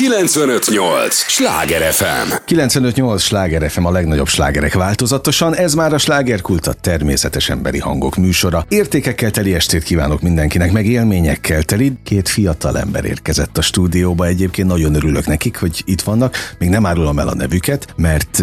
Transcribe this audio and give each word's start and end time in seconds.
958! 0.00 1.14
Sláger 1.14 1.92
FM! 1.92 2.32
958! 2.44 3.22
Sláger 3.22 3.70
FM 3.70 3.84
a 3.84 3.90
legnagyobb 3.90 4.28
slágerek 4.28 4.74
változatosan, 4.74 5.56
ez 5.56 5.74
már 5.74 5.92
a 5.92 5.98
slágerkult 5.98 6.66
a 6.66 6.72
természetes 6.72 7.48
emberi 7.48 7.78
hangok 7.78 8.16
műsora. 8.16 8.64
Értékekkel 8.68 9.30
teli 9.30 9.54
estét 9.54 9.82
kívánok 9.82 10.20
mindenkinek, 10.20 10.72
meg 10.72 10.86
élményekkel 10.86 11.62
teli. 11.62 11.92
Két 12.04 12.28
fiatal 12.28 12.78
ember 12.78 13.04
érkezett 13.04 13.58
a 13.58 13.62
stúdióba, 13.62 14.26
egyébként 14.26 14.68
nagyon 14.68 14.94
örülök 14.94 15.26
nekik, 15.26 15.56
hogy 15.56 15.82
itt 15.84 16.00
vannak. 16.00 16.36
Még 16.58 16.68
nem 16.68 16.86
árulom 16.86 17.18
el 17.18 17.28
a 17.28 17.34
nevüket, 17.34 17.86
mert 17.96 18.42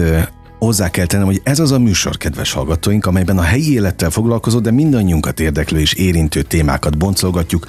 Hozzá 0.60 0.90
kell 0.90 1.06
tennem, 1.06 1.26
hogy 1.26 1.42
ez 1.44 1.60
az 1.60 1.72
a 1.72 1.80
műsor, 1.80 2.18
kedves 2.18 2.52
hallgatóink, 2.52 3.06
amelyben 3.06 3.38
a 3.38 3.42
helyi 3.42 3.74
élettel 3.74 4.10
foglalkozó, 4.10 4.60
de 4.60 4.72
mindannyiunkat 4.72 5.40
érdeklő 5.40 5.80
és 5.80 5.94
érintő 5.94 6.42
témákat 6.42 6.98
boncolgatjuk, 6.98 7.66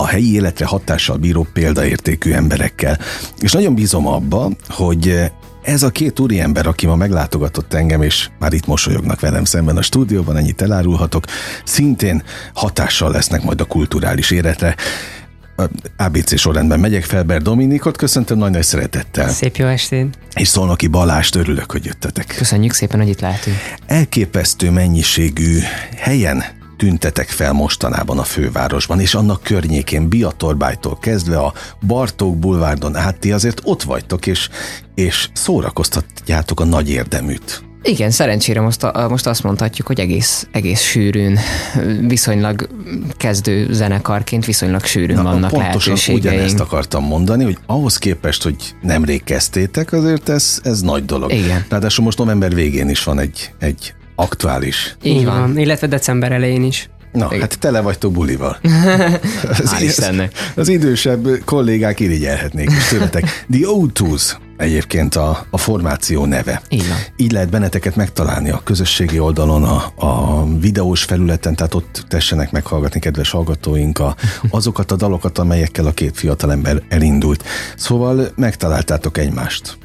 a 0.00 0.06
helyi 0.06 0.34
életre 0.34 0.66
hatással 0.66 1.16
bíró 1.16 1.46
példaértékű 1.52 2.32
emberekkel. 2.32 2.98
És 3.38 3.52
nagyon 3.52 3.74
bízom 3.74 4.06
abba, 4.06 4.50
hogy 4.68 5.30
ez 5.62 5.82
a 5.82 5.90
két 5.90 6.20
úriember, 6.20 6.66
aki 6.66 6.86
ma 6.86 6.96
meglátogatott 6.96 7.74
engem, 7.74 8.02
és 8.02 8.28
már 8.38 8.52
itt 8.52 8.66
mosolyognak 8.66 9.20
velem 9.20 9.44
szemben 9.44 9.76
a 9.76 9.82
stúdióban, 9.82 10.36
ennyit 10.36 10.62
elárulhatok, 10.62 11.24
szintén 11.64 12.22
hatással 12.54 13.10
lesznek 13.10 13.42
majd 13.42 13.60
a 13.60 13.64
kulturális 13.64 14.30
életre. 14.30 14.76
ABC 15.96 16.38
sorrendben 16.38 16.80
megyek 16.80 17.04
fel, 17.04 17.22
Ber 17.22 17.42
Dominikot, 17.42 17.96
köszöntöm 17.96 18.38
nagy, 18.38 18.50
nagy 18.50 18.62
szeretettel. 18.62 19.28
Szép 19.28 19.56
jó 19.56 19.66
estét. 19.66 20.18
És 20.34 20.48
Szolnoki 20.48 20.86
Balást, 20.86 21.34
örülök, 21.34 21.70
hogy 21.72 21.84
jöttetek. 21.84 22.34
Köszönjük 22.36 22.72
szépen, 22.72 23.00
hogy 23.00 23.08
itt 23.08 23.20
lehetünk. 23.20 23.56
Elképesztő 23.86 24.70
mennyiségű 24.70 25.58
helyen 25.96 26.44
tüntetek 26.76 27.28
fel 27.28 27.52
mostanában 27.52 28.18
a 28.18 28.22
fővárosban, 28.22 29.00
és 29.00 29.14
annak 29.14 29.42
környékén, 29.42 30.08
Biatorbájtól 30.08 30.98
kezdve 30.98 31.38
a 31.38 31.52
Bartók 31.86 32.38
bulvárdon 32.38 32.96
át, 32.96 33.18
ti 33.18 33.32
azért 33.32 33.60
ott 33.64 33.82
vagytok, 33.82 34.26
és, 34.26 34.48
és 34.94 35.28
szórakoztatjátok 35.32 36.60
a 36.60 36.64
nagy 36.64 36.90
érdeműt. 36.90 37.62
Igen, 37.86 38.10
szerencsére 38.10 38.60
most, 38.60 38.82
a, 38.82 39.08
most 39.08 39.26
azt 39.26 39.42
mondhatjuk, 39.42 39.86
hogy 39.86 40.00
egész, 40.00 40.48
egész 40.52 40.80
sűrűn, 40.80 41.38
viszonylag 42.06 42.68
kezdő 43.16 43.72
zenekarként 43.72 44.44
viszonylag 44.44 44.84
sűrűn 44.84 45.16
Na, 45.16 45.22
vannak 45.22 45.50
pontosan 45.50 45.62
lehetőségeink. 45.62 46.24
ugyanezt 46.24 46.60
akartam 46.60 47.04
mondani, 47.04 47.44
hogy 47.44 47.58
ahhoz 47.66 47.96
képest, 47.96 48.42
hogy 48.42 48.56
nemrég 48.82 49.24
kezdtétek, 49.24 49.92
azért 49.92 50.28
ez, 50.28 50.60
ez 50.62 50.80
nagy 50.80 51.04
dolog. 51.04 51.32
Igen. 51.32 51.64
Ráadásul 51.68 52.04
most 52.04 52.18
november 52.18 52.54
végén 52.54 52.88
is 52.88 53.04
van 53.04 53.18
egy, 53.18 53.52
egy 53.58 53.94
aktuális. 54.14 54.96
Így 55.02 55.24
van, 55.24 55.40
van. 55.40 55.58
illetve 55.58 55.86
december 55.86 56.32
elején 56.32 56.62
is. 56.62 56.88
Na, 57.14 57.26
Igen. 57.26 57.40
hát 57.40 57.58
tele 57.58 57.80
vagytok 57.80 58.12
bulival. 58.12 58.58
az, 59.50 59.72
az, 59.98 60.12
az 60.56 60.68
idősebb 60.68 61.28
kollégák 61.44 62.00
irigyelhetnék 62.00 62.70
is 62.70 62.88
tőletek. 62.88 63.22
The 63.50 63.60
O2s 63.62 64.34
egyébként 64.56 65.14
a, 65.14 65.46
a 65.50 65.58
formáció 65.58 66.24
neve. 66.24 66.62
Így, 66.68 66.88
van. 66.88 66.98
Így 67.16 67.32
lehet 67.32 67.50
benneteket 67.50 67.96
megtalálni 67.96 68.50
a 68.50 68.60
közösségi 68.64 69.18
oldalon, 69.18 69.64
a, 69.64 69.92
a 69.96 70.44
videós 70.58 71.02
felületen, 71.02 71.54
tehát 71.54 71.74
ott 71.74 72.04
tessenek 72.08 72.50
meghallgatni, 72.50 73.00
kedves 73.00 73.30
hallgatóink, 73.30 73.98
a, 73.98 74.16
azokat 74.50 74.92
a 74.92 74.96
dalokat, 74.96 75.38
amelyekkel 75.38 75.86
a 75.86 75.92
két 75.92 76.16
fiatalember 76.16 76.82
elindult. 76.88 77.44
Szóval 77.76 78.32
megtaláltátok 78.36 79.18
egymást. 79.18 79.78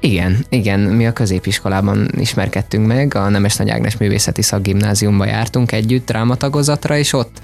Igen, 0.00 0.44
igen, 0.48 0.80
mi 0.80 1.06
a 1.06 1.12
középiskolában 1.12 2.10
ismerkedtünk 2.18 2.86
meg, 2.86 3.14
a 3.14 3.28
Nemes 3.28 3.56
Nagy 3.56 3.70
Ágnes 3.70 3.96
Művészeti 3.96 4.42
Szakgimnáziumba 4.42 5.26
jártunk 5.26 5.72
együtt 5.72 6.06
drámatagozatra, 6.06 6.96
és 6.96 7.12
ott, 7.12 7.40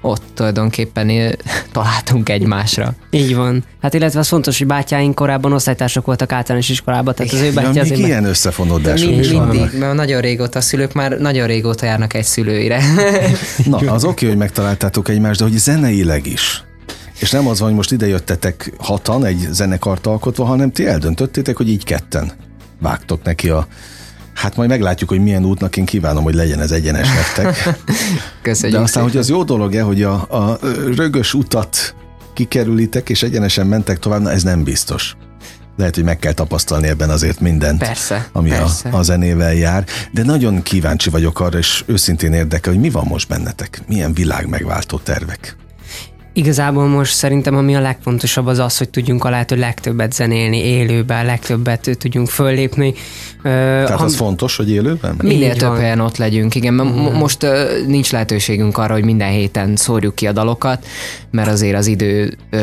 ott 0.00 0.22
tulajdonképpen 0.34 1.36
találtunk 1.72 2.28
egymásra. 2.28 2.94
Így 3.10 3.34
van. 3.34 3.64
Hát 3.82 3.94
illetve 3.94 4.18
az 4.18 4.28
fontos, 4.28 4.58
hogy 4.58 4.66
bátyáink 4.66 5.14
korábban 5.14 5.52
osztálytársak 5.52 6.06
voltak 6.06 6.32
általános 6.32 6.68
iskolában, 6.68 7.14
tehát 7.14 7.32
az 7.32 7.40
ő 7.40 7.52
bátyja 7.52 7.72
ja, 7.74 7.82
azért... 7.82 8.00
ilyen 8.00 8.24
összefonódások 8.24 9.10
is 9.10 9.30
mindig, 9.30 9.78
mert 9.78 9.94
nagyon 9.94 10.20
régóta 10.20 10.58
a 10.58 10.62
szülők 10.62 10.92
már 10.92 11.18
nagyon 11.18 11.46
régóta 11.46 11.86
járnak 11.86 12.14
egy 12.14 12.24
szülőire. 12.24 12.80
Na, 13.64 13.76
az 13.76 14.04
oké, 14.04 14.10
okay, 14.10 14.28
hogy 14.28 14.38
megtaláltátok 14.38 15.08
egymást, 15.08 15.38
de 15.38 15.44
hogy 15.44 15.58
zeneileg 15.58 16.26
is. 16.26 16.64
És 17.24 17.30
nem 17.30 17.48
az 17.48 17.58
van, 17.58 17.68
hogy 17.68 17.76
most 17.76 17.92
ide 17.92 18.06
jöttetek 18.06 18.72
hatan 18.78 19.24
egy 19.24 19.48
zenekart 19.50 20.06
alkotva, 20.06 20.44
hanem 20.44 20.70
ti 20.70 20.86
eldöntöttétek, 20.86 21.56
hogy 21.56 21.68
így 21.68 21.84
ketten 21.84 22.32
vágtok 22.80 23.22
neki 23.22 23.48
a 23.48 23.66
Hát 24.34 24.56
majd 24.56 24.68
meglátjuk, 24.68 25.08
hogy 25.08 25.22
milyen 25.22 25.44
útnak 25.44 25.76
én 25.76 25.84
kívánom, 25.84 26.22
hogy 26.22 26.34
legyen 26.34 26.60
ez 26.60 26.70
egyenes 26.70 27.08
nektek. 27.14 27.78
Köszönjük 28.42 28.78
De 28.78 28.84
aztán, 28.84 28.86
szépen. 28.86 29.08
hogy 29.08 29.16
az 29.16 29.28
jó 29.28 29.44
dolog-e, 29.44 29.82
hogy 29.82 30.02
a, 30.02 30.12
a 30.12 30.58
rögös 30.96 31.34
utat 31.34 31.94
kikerülitek, 32.34 33.08
és 33.08 33.22
egyenesen 33.22 33.66
mentek 33.66 33.98
tovább, 33.98 34.20
na 34.20 34.30
ez 34.30 34.42
nem 34.42 34.64
biztos. 34.64 35.16
Lehet, 35.76 35.94
hogy 35.94 36.04
meg 36.04 36.18
kell 36.18 36.32
tapasztalni 36.32 36.88
ebben 36.88 37.10
azért 37.10 37.40
mindent, 37.40 37.78
persze, 37.78 38.28
ami 38.32 38.48
persze. 38.48 38.88
A, 38.88 38.96
a 38.96 39.02
zenével 39.02 39.54
jár. 39.54 39.84
De 40.12 40.22
nagyon 40.22 40.62
kíváncsi 40.62 41.10
vagyok 41.10 41.40
arra, 41.40 41.58
és 41.58 41.84
őszintén 41.86 42.32
érdekel, 42.32 42.72
hogy 42.72 42.82
mi 42.82 42.90
van 42.90 43.04
most 43.08 43.28
bennetek. 43.28 43.82
Milyen 43.86 44.14
világ 44.14 44.48
megváltó 44.48 44.98
tervek. 44.98 45.56
Igazából 46.36 46.86
most 46.86 47.14
szerintem 47.14 47.56
ami 47.56 47.76
a 47.76 47.80
legfontosabb 47.80 48.46
az 48.46 48.58
az, 48.58 48.78
hogy 48.78 48.88
tudjunk 48.88 49.24
a 49.24 49.30
lehető 49.30 49.56
legtöbbet 49.56 50.12
zenélni 50.12 50.64
élőben, 50.64 51.24
legtöbbet 51.24 51.96
tudjunk 51.98 52.28
föllépni. 52.28 52.94
Tehát 53.42 53.90
ha... 53.90 54.04
az 54.04 54.14
fontos, 54.14 54.56
hogy 54.56 54.70
élőben? 54.70 55.14
Minél 55.22 55.56
több 55.56 55.76
helyen 55.76 56.00
ott 56.00 56.16
legyünk, 56.16 56.54
igen. 56.54 56.74
Mm. 56.74 57.16
Most 57.18 57.42
uh, 57.42 57.50
nincs 57.86 58.12
lehetőségünk 58.12 58.78
arra, 58.78 58.92
hogy 58.92 59.04
minden 59.04 59.30
héten 59.30 59.76
szórjuk 59.76 60.14
ki 60.14 60.26
a 60.26 60.32
dalokat, 60.32 60.86
mert 61.30 61.48
azért 61.48 61.76
az 61.76 61.86
idő 61.86 62.36
uh, 62.52 62.60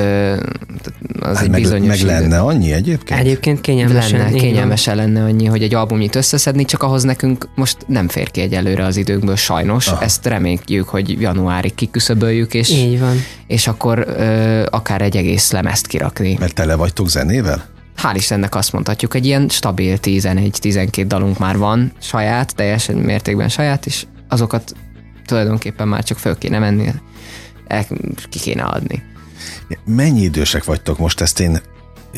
az 1.20 1.36
hát 1.36 1.44
egy 1.44 1.50
meg, 1.50 1.62
bizonyos 1.62 1.88
meg 1.88 2.02
lenne 2.02 2.26
idő. 2.26 2.38
annyi 2.38 2.72
egyébként? 2.72 3.20
Egyébként 3.20 3.62
kényelmesen. 3.62 4.20
Lenne, 4.20 4.38
kényelmesen 4.38 4.96
lenne 4.96 5.24
annyi, 5.24 5.46
hogy 5.46 5.64
egy 5.64 5.74
albumit 5.74 6.16
összeszedni, 6.16 6.66
csak 6.66 6.84
ahhoz 6.84 7.03
nekünk 7.03 7.48
most 7.56 7.78
nem 7.88 8.08
fér 8.08 8.32
ki 8.32 8.42
egyelőre 8.42 8.86
az 8.86 8.98
időkből 8.98 9.36
sajnos. 9.36 9.88
Aha. 9.88 10.03
Ezt 10.03 10.26
reméljük, 10.26 10.90
hogy 10.90 11.22
januárig 11.22 11.76
kiküszöböljük, 11.76 12.53
és, 12.53 12.70
Így 12.70 13.00
van. 13.00 13.16
és 13.48 13.61
akkor 13.68 14.06
uh, 14.08 14.64
akár 14.70 15.02
egy 15.02 15.18
egész 15.18 15.52
lemezt 15.52 15.88
kirakni. 15.88 16.36
Mert 16.40 16.54
tele 16.54 16.76
vagytok 16.76 17.10
zenével? 17.10 17.70
hál' 18.02 18.16
Istennek 18.16 18.56
azt 18.56 18.72
mondhatjuk, 18.72 19.16
egy 19.16 19.26
ilyen 19.26 19.50
stabil 19.50 19.98
11-12 20.02 21.04
dalunk 21.08 21.40
már 21.40 21.58
van 21.58 21.92
saját, 22.00 22.56
teljesen 22.56 22.96
mértékben 22.96 23.50
saját, 23.50 23.86
és 23.86 24.06
azokat 24.28 24.76
tulajdonképpen 25.26 25.88
már 25.88 26.04
csak 26.04 26.18
föl 26.18 26.38
kéne 26.38 26.60
menni, 26.60 26.92
el, 27.68 27.86
ki 28.30 28.40
kéne 28.40 28.64
adni. 28.64 29.04
Mennyi 29.86 30.22
idősek 30.22 30.64
vagytok 30.64 30.98
most? 30.98 31.22
Ezt 31.22 31.40
én, 31.40 31.62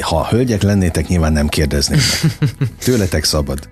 ha 0.01 0.27
hölgyek 0.27 0.61
lennétek, 0.61 1.07
nyilván 1.07 1.33
nem 1.33 1.47
kérdezném 1.47 1.99
meg. 2.21 2.49
Tőletek 2.85 3.23
szabad. 3.23 3.69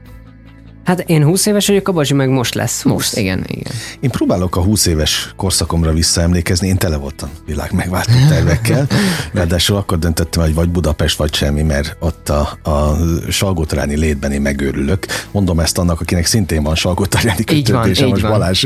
Hát 0.84 1.00
én 1.00 1.24
20 1.24 1.46
éves 1.46 1.68
vagyok, 1.68 1.88
a 1.88 1.92
Bazsi 1.92 2.14
meg 2.14 2.30
most 2.30 2.54
lesz. 2.54 2.82
20. 2.82 2.94
Most, 2.94 3.18
igen, 3.18 3.44
igen. 3.48 3.74
Én 4.00 4.10
próbálok 4.10 4.56
a 4.56 4.62
20 4.62 4.86
éves 4.86 5.34
korszakomra 5.36 5.94
visszaemlékezni, 5.94 6.68
én 6.68 6.78
tele 6.78 6.96
voltam 6.96 7.30
világ 7.46 7.72
megváltó 7.72 8.12
tervekkel, 8.30 8.88
ráadásul 9.34 9.76
akkor 9.76 10.00
döntöttem, 10.00 10.44
hogy 10.44 10.54
vagy 10.54 10.70
Budapest, 10.70 11.18
vagy 11.18 11.34
semmi, 11.34 11.62
mert 11.62 11.96
ott 12.00 12.30
a, 12.30 12.58
a 12.64 12.98
Salgótaráni 13.30 13.98
létben 13.98 14.32
én 14.32 14.42
megőrülök. 14.42 15.06
Mondom 15.32 15.60
ezt 15.60 15.78
annak, 15.78 16.02
akinek 16.02 16.26
szintén 16.26 16.64
van 16.64 16.76
Salgótaráni 16.76 17.44
kötődése, 17.44 18.06
most 18.06 18.22
van. 18.22 18.32
Balázs 18.32 18.66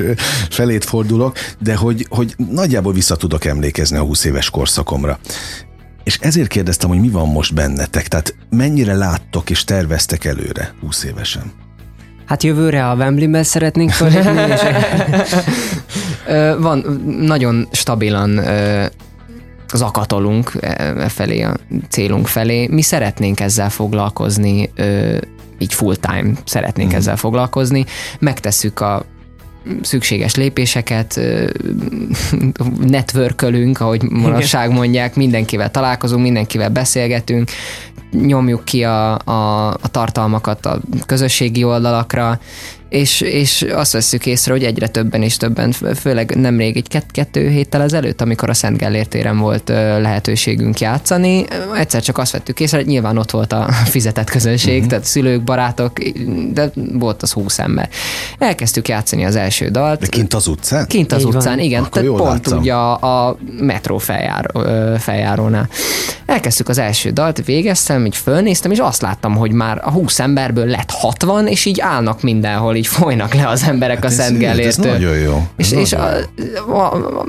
felét 0.49 0.83
fordulok, 0.83 1.37
de 1.59 1.75
hogy, 1.75 2.05
hogy 2.09 2.35
nagyjából 2.51 2.93
vissza 2.93 3.15
tudok 3.15 3.45
emlékezni 3.45 3.97
a 3.97 4.01
20 4.01 4.23
éves 4.23 4.49
korszakomra. 4.49 5.19
És 6.03 6.17
ezért 6.21 6.47
kérdeztem, 6.47 6.89
hogy 6.89 6.99
mi 6.99 7.09
van 7.09 7.27
most 7.27 7.53
bennetek, 7.53 8.07
tehát 8.07 8.35
mennyire 8.49 8.93
láttok 8.93 9.49
és 9.49 9.63
terveztek 9.63 10.25
előre 10.25 10.73
20 10.81 11.03
évesen? 11.03 11.63
Hát 12.25 12.43
jövőre 12.43 12.89
a 12.89 12.95
Wembley-ben 12.95 13.43
szeretnénk 13.43 13.89
fölépni. 13.91 14.41
és... 14.51 14.61
Van, 16.59 17.01
nagyon 17.19 17.67
stabilan 17.71 18.39
zakatolunk 19.73 20.51
e, 20.59 20.93
e 20.97 21.09
felé, 21.09 21.41
a 21.41 21.55
célunk 21.89 22.27
felé. 22.27 22.67
Mi 22.67 22.81
szeretnénk 22.81 23.39
ezzel 23.39 23.69
foglalkozni, 23.69 24.69
így 25.57 25.73
full 25.73 25.95
time 25.95 26.31
szeretnénk 26.45 26.91
mm. 26.91 26.95
ezzel 26.95 27.15
foglalkozni. 27.15 27.85
Megtesszük 28.19 28.79
a 28.79 29.05
szükséges 29.81 30.35
lépéseket, 30.35 31.19
networkölünk, 32.87 33.79
ahogy 33.79 34.01
manapság 34.01 34.71
mondják, 34.71 35.15
mindenkivel 35.15 35.71
találkozunk, 35.71 36.21
mindenkivel 36.21 36.69
beszélgetünk, 36.69 37.49
nyomjuk 38.11 38.65
ki 38.65 38.83
a, 38.83 39.13
a, 39.17 39.67
a 39.67 39.87
tartalmakat 39.91 40.65
a 40.65 40.79
közösségi 41.05 41.63
oldalakra, 41.63 42.39
és, 42.89 43.21
és 43.21 43.61
azt 43.61 43.91
veszük 43.91 44.25
észre, 44.25 44.51
hogy 44.51 44.63
egyre 44.63 44.87
többen 44.87 45.21
és 45.21 45.37
többen, 45.37 45.71
főleg 45.95 46.35
nemrég 46.35 46.77
egy 46.77 46.87
kett, 46.87 47.11
kettő 47.11 47.49
héttel 47.49 47.81
ezelőtt, 47.81 48.21
amikor 48.21 48.49
a 48.49 48.53
Szent 48.53 48.77
Gellért 48.77 49.09
téren 49.09 49.37
volt 49.37 49.69
lehetőségünk 49.99 50.79
játszani, 50.79 51.45
egyszer 51.75 52.01
csak 52.01 52.17
azt 52.17 52.31
vettük 52.31 52.59
észre, 52.59 52.77
hogy 52.77 52.85
nyilván 52.85 53.17
ott 53.17 53.31
volt 53.31 53.53
a 53.53 53.67
fizetett 53.95 54.29
közönség, 54.29 54.73
uh-huh. 54.73 54.89
tehát 54.89 55.05
szülők, 55.05 55.43
barátok, 55.43 55.99
de 56.53 56.71
volt 56.93 57.21
az 57.21 57.31
húsz 57.31 57.59
ember. 57.59 57.89
Elkezdtük 58.37 58.87
játszani 58.87 59.25
az 59.25 59.35
első 59.35 59.69
dalt. 59.69 59.99
De 59.99 60.07
kint 60.07 60.33
az 60.33 60.47
utcán? 60.47 60.87
Kint 60.87 61.11
az 61.11 61.21
Így 61.21 61.27
utcán, 61.27 61.55
van. 61.55 61.59
igen. 61.59 61.83
Akkor 61.83 62.01
tehát 62.01 62.17
pont 62.17 62.29
látszom. 62.31 62.59
ugye 62.59 62.73
a, 62.73 63.27
a 63.27 63.37
metró 63.59 63.97
feljáró, 63.97 64.61
feljárónál. 64.97 65.69
Elkezdtük 66.25 66.69
az 66.69 66.77
első 66.77 67.09
dalt, 67.09 67.45
végeztem, 67.45 68.05
így 68.05 68.15
fölnéztem, 68.15 68.71
és 68.71 68.77
azt 68.77 69.01
láttam, 69.01 69.35
hogy 69.35 69.51
már 69.51 69.81
a 69.83 69.91
20 69.91 70.19
emberből 70.19 70.65
lett 70.65 70.91
60, 70.91 71.47
és 71.47 71.65
így 71.65 71.79
állnak 71.81 72.21
mindenhol, 72.21 72.74
így 72.75 72.87
folynak 72.87 73.33
le 73.33 73.47
az 73.47 73.63
emberek 73.63 73.95
hát 73.95 74.05
a 74.05 74.09
Szent 74.09 74.37
Gellértől. 74.37 74.85
Ez 74.85 74.99
nagyon 74.99 75.17
jó. 75.17 75.35
Ez 75.35 75.41
és, 75.55 75.69
nagyon 75.69 75.85
és 75.85 75.93
a, 75.93 76.17
a, 76.71 77.25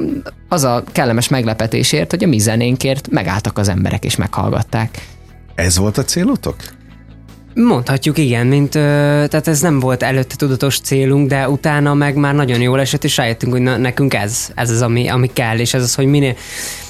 az 0.49 0.65
a 0.65 0.85
kellemes 0.93 1.29
meglepetésért, 1.29 2.11
hogy 2.11 2.25
a 2.25 2.27
mi 2.27 2.39
zenénkért 2.39 3.09
megálltak 3.11 3.59
az 3.59 3.69
emberek 3.69 4.05
és 4.05 4.17
meghallgatták. 4.17 5.07
Ez 5.55 5.79
volt 5.79 5.99
a 5.99 6.05
célotok? 6.05 6.57
Mondhatjuk, 7.55 8.19
igen, 8.19 8.47
mint, 8.47 8.75
ö, 8.75 8.81
tehát 9.29 9.49
ez 9.49 9.61
nem 9.61 9.81
volt 9.81 10.03
előtte 10.03 10.37
tudatos 10.37 10.81
célunk, 10.81 11.29
de 11.29 11.49
utána 11.49 11.95
meg 11.95 12.15
már 12.15 12.35
nagyon 12.35 12.61
jól 12.61 12.81
esett, 12.81 13.05
és 13.05 13.17
rájöttünk, 13.17 13.53
hogy 13.53 13.63
na, 13.63 13.77
nekünk 13.77 14.15
ez, 14.15 14.49
ez 14.55 14.71
az, 14.71 14.83
ami, 14.83 15.09
ami 15.09 15.31
kell, 15.33 15.59
és 15.59 15.75
ez 15.75 15.83
az, 15.83 15.95
hogy 15.95 16.07
minél, 16.07 16.35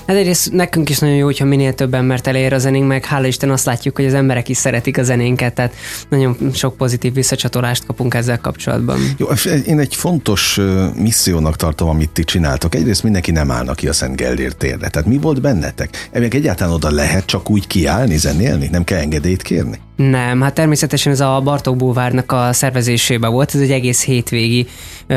Hát 0.06 0.16
egyrészt 0.16 0.52
nekünk 0.52 0.88
is 0.88 0.98
nagyon 0.98 1.16
jó, 1.16 1.24
hogyha 1.24 1.44
minél 1.44 1.74
több 1.74 1.94
embert 1.94 2.26
elér 2.26 2.52
a 2.52 2.58
zenénk, 2.58 2.86
meg 2.86 3.04
hála 3.04 3.26
Isten 3.26 3.50
azt 3.50 3.64
látjuk, 3.64 3.96
hogy 3.96 4.06
az 4.06 4.14
emberek 4.14 4.48
is 4.48 4.56
szeretik 4.56 4.98
a 4.98 5.02
zenénket, 5.02 5.54
tehát 5.54 5.74
nagyon 6.08 6.36
sok 6.54 6.76
pozitív 6.76 7.14
visszacsatolást 7.14 7.86
kapunk 7.86 8.14
ezzel 8.14 8.40
kapcsolatban. 8.40 8.98
Jó, 9.16 9.26
én 9.66 9.78
egy 9.78 9.94
fontos 9.94 10.60
missziónak 10.94 11.56
tartom, 11.56 11.88
amit 11.88 12.10
ti 12.10 12.24
csináltok. 12.24 12.74
Egyrészt 12.74 13.02
mindenki 13.02 13.30
nem 13.30 13.50
állna 13.50 13.74
ki 13.74 13.88
a 13.88 13.92
Szent 13.92 14.16
Gellért 14.16 14.56
térre. 14.56 14.88
Tehát 14.88 15.08
mi 15.08 15.18
volt 15.18 15.40
bennetek? 15.40 16.08
Ebből 16.10 16.28
egyáltalán 16.32 16.72
oda 16.74 16.90
lehet 16.90 17.26
csak 17.26 17.50
úgy 17.50 17.66
kiállni, 17.66 18.16
zenélni? 18.16 18.68
Nem 18.70 18.84
kell 18.84 18.98
engedélyt 18.98 19.42
kérni? 19.42 19.78
Nem, 19.96 20.40
hát 20.40 20.54
természetesen 20.54 21.12
ez 21.12 21.20
a 21.20 21.40
Bartók 21.44 21.76
Búvárnak 21.76 22.32
a 22.32 22.52
szervezésében 22.52 23.30
volt, 23.30 23.54
ez 23.54 23.60
egy 23.60 23.70
egész 23.70 24.04
hétvégi 24.04 24.66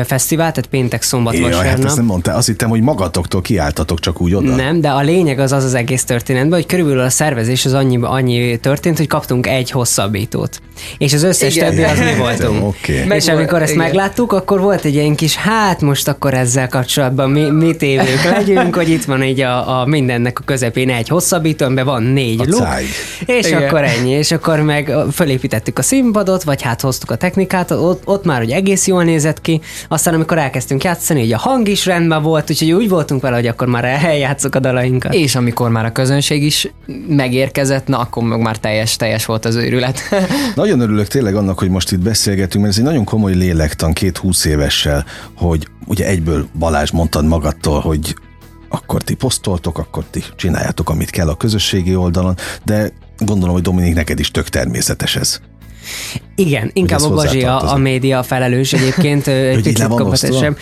fesztivál, 0.04 0.52
tehát 0.52 0.70
péntek, 0.70 1.02
szombat, 1.02 1.34
Jaj, 1.34 1.42
vasárnap. 1.42 1.76
hát 1.76 1.84
ezt 1.84 1.96
nem 1.96 2.04
mondta, 2.04 2.34
azt 2.34 2.46
hittem, 2.46 2.68
hogy 2.68 2.80
magatoktól 2.80 3.40
kiálltatok 3.40 4.00
csak 4.00 4.20
úgy 4.20 4.34
oda. 4.34 4.54
Nem, 4.54 4.79
de 4.80 4.88
a 4.88 5.00
lényeg 5.00 5.38
az 5.38 5.52
az 5.52 5.64
az 5.64 5.74
egész 5.74 6.04
történetben, 6.04 6.58
hogy 6.58 6.66
körülbelül 6.66 7.00
a 7.00 7.10
szervezés 7.10 7.64
az 7.64 7.72
annyi, 7.72 7.98
annyi 8.02 8.58
történt, 8.58 8.96
hogy 8.96 9.06
kaptunk 9.06 9.46
egy 9.46 9.70
hosszabbítót. 9.70 10.60
És 10.98 11.12
az 11.12 11.22
összes 11.22 11.56
igen. 11.56 11.68
többi 11.68 11.82
az 11.82 11.98
mi 11.98 12.14
voltunk. 12.18 12.62
okay. 12.68 13.16
És 13.16 13.28
amikor 13.28 13.62
ezt 13.62 13.72
igen. 13.72 13.84
megláttuk, 13.84 14.32
akkor 14.32 14.60
volt 14.60 14.84
egy 14.84 14.94
ilyen 14.94 15.14
kis, 15.14 15.36
hát 15.36 15.80
most 15.80 16.08
akkor 16.08 16.34
ezzel 16.34 16.68
kapcsolatban 16.68 17.30
mi, 17.30 17.50
mit 17.50 17.82
évők 17.82 18.24
legyünk, 18.24 18.74
hogy 18.74 18.88
itt 18.88 19.04
van 19.04 19.22
így 19.22 19.40
a, 19.40 19.80
a 19.80 19.86
mindennek 19.86 20.38
a 20.38 20.42
közepén 20.44 20.90
egy 20.90 21.08
hosszabbító, 21.08 21.64
amiben 21.64 21.84
van 21.84 22.02
négy 22.02 22.46
luk, 22.46 22.66
és 23.26 23.46
igen. 23.46 23.62
akkor 23.62 23.84
ennyi, 23.84 24.10
és 24.10 24.32
akkor 24.32 24.60
meg 24.60 24.92
fölépítettük 25.12 25.78
a 25.78 25.82
színpadot, 25.82 26.42
vagy 26.42 26.62
hát 26.62 26.80
hoztuk 26.80 27.10
a 27.10 27.16
technikát, 27.16 27.70
ott, 27.70 28.02
ott 28.04 28.24
már 28.24 28.38
hogy 28.38 28.50
egész 28.50 28.86
jól 28.86 29.04
nézett 29.04 29.40
ki, 29.40 29.60
aztán 29.88 30.14
amikor 30.14 30.38
elkezdtünk 30.38 30.84
játszani, 30.84 31.20
hogy 31.20 31.32
a 31.32 31.38
hang 31.38 31.68
is 31.68 31.86
rendben 31.86 32.22
volt, 32.22 32.50
úgyhogy 32.50 32.72
úgy 32.72 32.88
voltunk 32.88 33.22
vele, 33.22 33.36
hogy 33.36 33.46
akkor 33.46 33.66
már 33.66 33.84
eljátszok 33.84 34.54
a 34.54 34.58
dalainkat. 34.72 35.14
És 35.14 35.34
amikor 35.34 35.70
már 35.70 35.84
a 35.84 35.92
közönség 35.92 36.42
is 36.42 36.72
megérkezett, 37.08 37.86
na 37.86 37.98
akkor 37.98 38.22
meg 38.22 38.40
már 38.40 38.58
teljes, 38.58 38.96
teljes 38.96 39.24
volt 39.24 39.44
az 39.44 39.54
őrület. 39.54 40.00
nagyon 40.54 40.80
örülök 40.80 41.06
tényleg 41.06 41.34
annak, 41.34 41.58
hogy 41.58 41.70
most 41.70 41.92
itt 41.92 42.00
beszélgetünk, 42.00 42.64
mert 42.64 42.76
ez 42.76 42.80
egy 42.80 42.86
nagyon 42.86 43.04
komoly 43.04 43.34
lélektan 43.34 43.92
két 43.92 44.16
húsz 44.16 44.44
évessel, 44.44 45.04
hogy 45.36 45.68
ugye 45.86 46.06
egyből 46.06 46.46
Balázs 46.58 46.90
mondtad 46.90 47.24
magadtól, 47.24 47.80
hogy 47.80 48.14
akkor 48.68 49.02
ti 49.02 49.14
posztoltok, 49.14 49.78
akkor 49.78 50.04
ti 50.10 50.22
csináljátok, 50.36 50.90
amit 50.90 51.10
kell 51.10 51.28
a 51.28 51.34
közösségi 51.34 51.94
oldalon, 51.94 52.34
de 52.64 52.92
gondolom, 53.18 53.54
hogy 53.54 53.62
Dominik, 53.62 53.94
neked 53.94 54.18
is 54.18 54.30
tök 54.30 54.48
természetes 54.48 55.16
ez. 55.16 55.40
Igen, 56.34 56.70
inkább 56.72 57.00
a 57.00 57.08
Bazsi 57.08 57.42
a, 57.42 57.72
a 57.72 57.76
média 57.76 58.22
felelős 58.22 58.72
egyébként, 58.72 59.26
egy 59.26 59.62
picit 59.62 59.86
kompetensebb. 59.86 60.58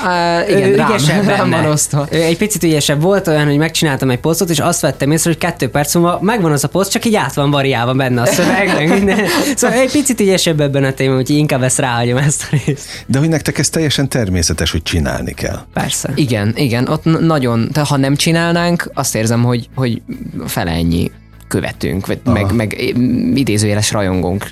Uh, 0.00 0.50
igen, 0.50 0.70
ő 0.70 0.74
rám, 0.74 0.88
ügyesebb 0.88 1.24
rám 1.24 1.50
van 1.50 1.64
osztva. 1.64 2.06
Egy 2.10 2.36
picit 2.36 2.62
ügyesebb 2.62 3.02
volt 3.02 3.28
olyan, 3.28 3.46
hogy 3.46 3.56
megcsináltam 3.56 4.10
egy 4.10 4.18
posztot, 4.18 4.50
és 4.50 4.58
azt 4.58 4.80
vettem 4.80 5.10
észre, 5.10 5.30
hogy 5.30 5.38
kettő 5.38 5.68
perc 5.68 5.94
múlva 5.94 6.18
megvan 6.20 6.52
az 6.52 6.64
a 6.64 6.68
poszt, 6.68 6.90
csak 6.90 7.04
így 7.04 7.14
át 7.14 7.34
van 7.34 7.50
variálva 7.50 7.94
benne 7.94 8.20
a 8.20 8.26
szöveg, 8.26 8.88
minden. 8.88 9.24
Szóval 9.56 9.78
egy 9.78 9.92
picit 9.92 10.20
ügyesebb 10.20 10.60
ebben 10.60 10.84
a 10.84 10.92
témában, 10.92 11.20
úgyhogy 11.20 11.36
inkább 11.36 11.62
ezt 11.62 11.78
ráhagyom 11.78 12.16
ezt 12.16 12.48
a 12.50 12.56
részt. 12.66 13.04
De 13.06 13.18
hogy 13.18 13.28
nektek 13.28 13.58
ez 13.58 13.68
teljesen 13.68 14.08
természetes, 14.08 14.70
hogy 14.70 14.82
csinálni 14.82 15.32
kell. 15.32 15.58
Persze. 15.72 16.12
Igen, 16.14 16.52
igen, 16.56 16.88
ott 16.88 17.04
nagyon, 17.04 17.68
de 17.72 17.80
ha 17.80 17.96
nem 17.96 18.16
csinálnánk, 18.16 18.90
azt 18.94 19.14
érzem, 19.14 19.42
hogy, 19.42 19.68
hogy 19.74 20.02
fele 20.46 20.70
ennyi 20.70 21.10
követünk, 21.48 22.06
vagy 22.06 22.20
meg, 22.24 22.54
meg 22.54 22.94
idézőjeles 23.34 23.92
rajongónk 23.92 24.48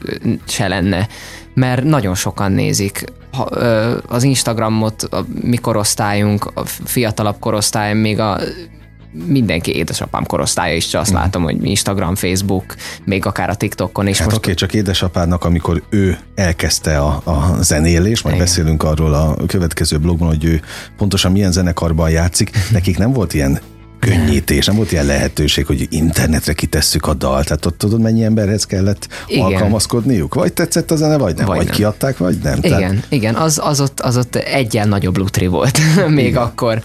se 0.46 0.68
lenne, 0.68 1.08
mert 1.54 1.84
nagyon 1.84 2.14
sokan 2.14 2.52
nézik 2.52 3.04
az 4.08 4.22
Instagramot, 4.22 5.02
a 5.02 5.24
mi 5.42 5.56
korosztályunk, 5.56 6.50
a 6.54 6.64
fiatalabb 6.64 7.38
korosztály, 7.38 7.94
még 7.94 8.18
a 8.18 8.40
mindenki 9.26 9.74
édesapám 9.74 10.26
korosztálya 10.26 10.74
is, 10.74 10.94
azt 10.94 11.12
mm. 11.12 11.14
látom, 11.14 11.42
hogy 11.42 11.64
Instagram, 11.64 12.14
Facebook, 12.14 12.74
még 13.04 13.26
akár 13.26 13.50
a 13.50 13.54
TikTokon 13.54 14.06
is. 14.06 14.18
Hát 14.18 14.26
most... 14.26 14.38
oké, 14.38 14.54
csak 14.54 14.74
édesapádnak, 14.74 15.44
amikor 15.44 15.82
ő 15.88 16.18
elkezdte 16.34 16.98
a, 16.98 17.22
a 17.24 17.56
zenélést, 17.60 18.22
majd 18.22 18.34
Igen. 18.34 18.46
beszélünk 18.46 18.82
arról 18.82 19.14
a 19.14 19.36
következő 19.46 19.98
blogban, 19.98 20.28
hogy 20.28 20.44
ő 20.44 20.60
pontosan 20.96 21.32
milyen 21.32 21.52
zenekarban 21.52 22.10
játszik, 22.10 22.50
nekik 22.70 22.98
nem 22.98 23.12
volt 23.12 23.34
ilyen 23.34 23.60
könnyítés, 24.00 24.66
nem 24.66 24.76
volt 24.76 24.92
ilyen 24.92 25.06
lehetőség, 25.06 25.66
hogy 25.66 25.86
internetre 25.90 26.52
kitesszük 26.52 27.06
a 27.06 27.14
dalt, 27.14 27.46
tehát 27.46 27.66
ott 27.66 27.78
tudod, 27.78 28.00
mennyi 28.00 28.24
emberhez 28.24 28.64
kellett 28.64 29.08
igen. 29.26 29.44
alkalmazkodniuk? 29.44 30.34
Vagy 30.34 30.52
tetszett 30.52 30.90
a 30.90 30.96
zene, 30.96 31.16
vagy 31.16 31.34
nem, 31.34 31.46
vagy, 31.46 31.56
vagy 31.56 31.66
nem. 31.66 31.74
kiadták, 31.74 32.16
vagy 32.16 32.38
nem. 32.42 32.58
Igen, 32.62 32.78
tehát... 32.78 33.06
igen, 33.08 33.34
az, 33.34 33.60
az, 33.62 33.80
ott, 33.80 34.00
az 34.00 34.16
ott 34.16 34.36
egyen 34.36 34.88
nagyobb 34.88 35.16
lutri 35.16 35.46
volt, 35.46 35.78
még 36.08 36.26
igen. 36.26 36.42
akkor. 36.42 36.82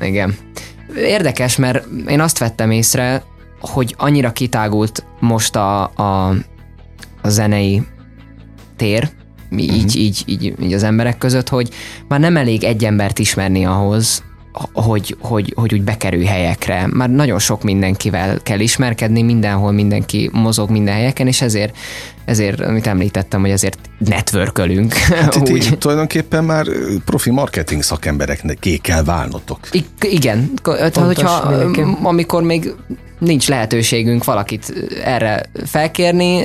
Igen. 0.00 0.36
Érdekes, 0.96 1.56
mert 1.56 1.86
én 2.08 2.20
azt 2.20 2.38
vettem 2.38 2.70
észre, 2.70 3.22
hogy 3.60 3.94
annyira 3.98 4.32
kitágult 4.32 5.04
most 5.20 5.56
a, 5.56 5.82
a, 5.82 6.34
a 7.22 7.28
zenei 7.28 7.82
tér, 8.76 9.10
így, 9.50 9.70
uh-huh. 9.70 9.96
így, 9.96 10.22
így, 10.26 10.54
így 10.62 10.72
az 10.72 10.82
emberek 10.82 11.18
között, 11.18 11.48
hogy 11.48 11.70
már 12.08 12.20
nem 12.20 12.36
elég 12.36 12.64
egy 12.64 12.84
embert 12.84 13.18
ismerni 13.18 13.64
ahhoz, 13.64 14.22
hogy, 14.72 15.16
hogy, 15.20 15.52
hogy 15.56 15.74
úgy 15.74 15.82
bekerül 15.82 16.24
helyekre. 16.24 16.86
Már 16.86 17.10
nagyon 17.10 17.38
sok 17.38 17.62
mindenkivel 17.62 18.38
kell 18.42 18.60
ismerkedni, 18.60 19.22
mindenhol 19.22 19.72
mindenki 19.72 20.30
mozog 20.32 20.70
minden 20.70 20.94
helyeken, 20.94 21.26
és 21.26 21.40
ezért, 21.40 21.76
ezért 22.28 22.60
amit 22.60 22.86
említettem, 22.86 23.40
hogy 23.40 23.50
ezért 23.50 23.78
networkölünk. 23.98 24.92
Hát 24.92 25.34
itt 25.34 25.50
úgy. 25.54 25.78
tulajdonképpen 25.78 26.44
már 26.44 26.66
profi 27.04 27.30
marketing 27.30 27.82
szakembereknek 27.82 28.58
kell 28.82 29.02
válnotok. 29.02 29.58
I- 29.72 29.86
igen, 30.00 30.50
Pontos, 30.62 31.02
hogyha 31.02 31.48
mindenki. 31.50 31.84
amikor 32.02 32.42
még 32.42 32.74
nincs 33.18 33.48
lehetőségünk 33.48 34.24
valakit 34.24 34.72
erre 35.04 35.42
felkérni, 35.66 36.42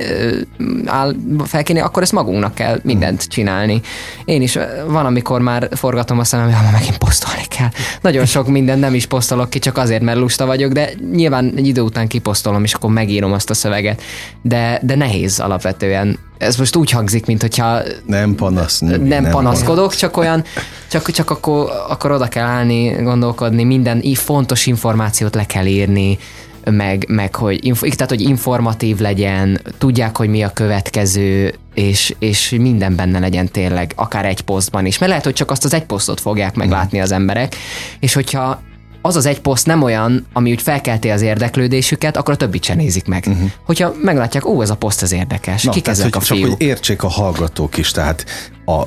áll, 0.85 1.15
felkérni, 1.45 1.81
akkor 1.81 2.01
ezt 2.01 2.11
magunknak 2.11 2.53
kell 2.55 2.79
mindent 2.83 3.27
csinálni. 3.27 3.81
Én 4.25 4.41
is 4.41 4.57
van, 4.87 5.05
amikor 5.05 5.41
már 5.41 5.67
forgatom 5.71 6.19
a 6.19 6.23
szemem, 6.23 6.53
hogy 6.53 6.71
megint 6.71 6.97
posztolni 6.97 7.43
kell. 7.47 7.69
Nagyon 8.01 8.25
sok 8.25 8.47
mindent 8.47 8.79
nem 8.79 8.93
is 8.93 9.05
posztolok 9.05 9.49
ki, 9.49 9.59
csak 9.59 9.77
azért, 9.77 10.01
mert 10.01 10.17
lusta 10.17 10.45
vagyok, 10.45 10.71
de 10.71 10.89
nyilván 11.11 11.53
egy 11.55 11.67
idő 11.67 11.81
után 11.81 12.07
kiposztolom, 12.07 12.63
és 12.63 12.73
akkor 12.73 12.89
megírom 12.89 13.33
azt 13.33 13.49
a 13.49 13.53
szöveget. 13.53 14.01
De, 14.41 14.79
de 14.83 14.95
nehéz 14.95 15.39
alapvetően 15.39 15.72
ez 16.37 16.55
most 16.55 16.75
úgy 16.75 16.89
hangzik, 16.89 17.25
mint 17.25 17.41
hogyha 17.41 17.81
nem, 18.05 18.35
panasz, 18.35 18.79
nem, 18.79 19.01
nem 19.01 19.29
panaszkodok, 19.29 19.75
panasz. 19.75 19.95
csak 19.95 20.17
olyan, 20.17 20.43
csak, 20.89 21.11
csak 21.11 21.29
akkor, 21.29 21.69
akkor 21.89 22.11
oda 22.11 22.27
kell 22.27 22.45
állni, 22.45 22.89
gondolkodni, 22.89 23.63
minden 23.63 24.03
fontos 24.13 24.65
információt 24.65 25.35
le 25.35 25.45
kell 25.45 25.65
írni, 25.65 26.17
meg, 26.71 27.05
meg 27.07 27.35
hogy, 27.35 27.65
inf- 27.65 27.95
tehát, 27.95 28.09
hogy 28.09 28.21
informatív 28.21 28.99
legyen, 28.99 29.61
tudják, 29.77 30.17
hogy 30.17 30.29
mi 30.29 30.41
a 30.41 30.49
következő, 30.53 31.53
és, 31.73 32.15
és 32.19 32.55
minden 32.57 32.95
benne 32.95 33.19
legyen 33.19 33.47
tényleg, 33.47 33.91
akár 33.95 34.25
egy 34.25 34.41
posztban 34.41 34.85
is. 34.85 34.97
Mert 34.97 35.09
lehet, 35.09 35.25
hogy 35.25 35.33
csak 35.33 35.51
azt 35.51 35.65
az 35.65 35.73
egy 35.73 35.85
posztot 35.85 36.19
fogják 36.19 36.55
meglátni 36.55 37.01
az 37.01 37.11
emberek, 37.11 37.55
és 37.99 38.13
hogyha 38.13 38.61
az 39.05 39.15
az 39.15 39.25
egy 39.25 39.41
poszt 39.41 39.65
nem 39.65 39.81
olyan, 39.81 40.25
ami 40.33 40.51
úgy 40.51 40.61
felkelti 40.61 41.09
az 41.09 41.21
érdeklődésüket, 41.21 42.17
akkor 42.17 42.33
a 42.33 42.37
többit 42.37 42.63
sem 42.63 42.77
nézik 42.77 43.05
meg. 43.05 43.25
Uh-huh. 43.27 43.49
Hogyha 43.65 43.93
meglátják, 44.01 44.45
ó, 44.45 44.61
ez 44.61 44.69
a 44.69 44.75
poszt 44.75 45.01
az 45.01 45.11
érdekes, 45.11 45.63
Na, 45.63 45.71
kik 45.71 45.83
tehát, 45.83 45.99
ezek 45.99 46.15
a 46.15 46.19
fiúk? 46.19 46.41
Csak, 46.41 46.57
hogy 46.57 46.67
értsék 46.67 47.03
a 47.03 47.07
hallgatók 47.07 47.77
is, 47.77 47.91
tehát 47.91 48.25
a, 48.65 48.83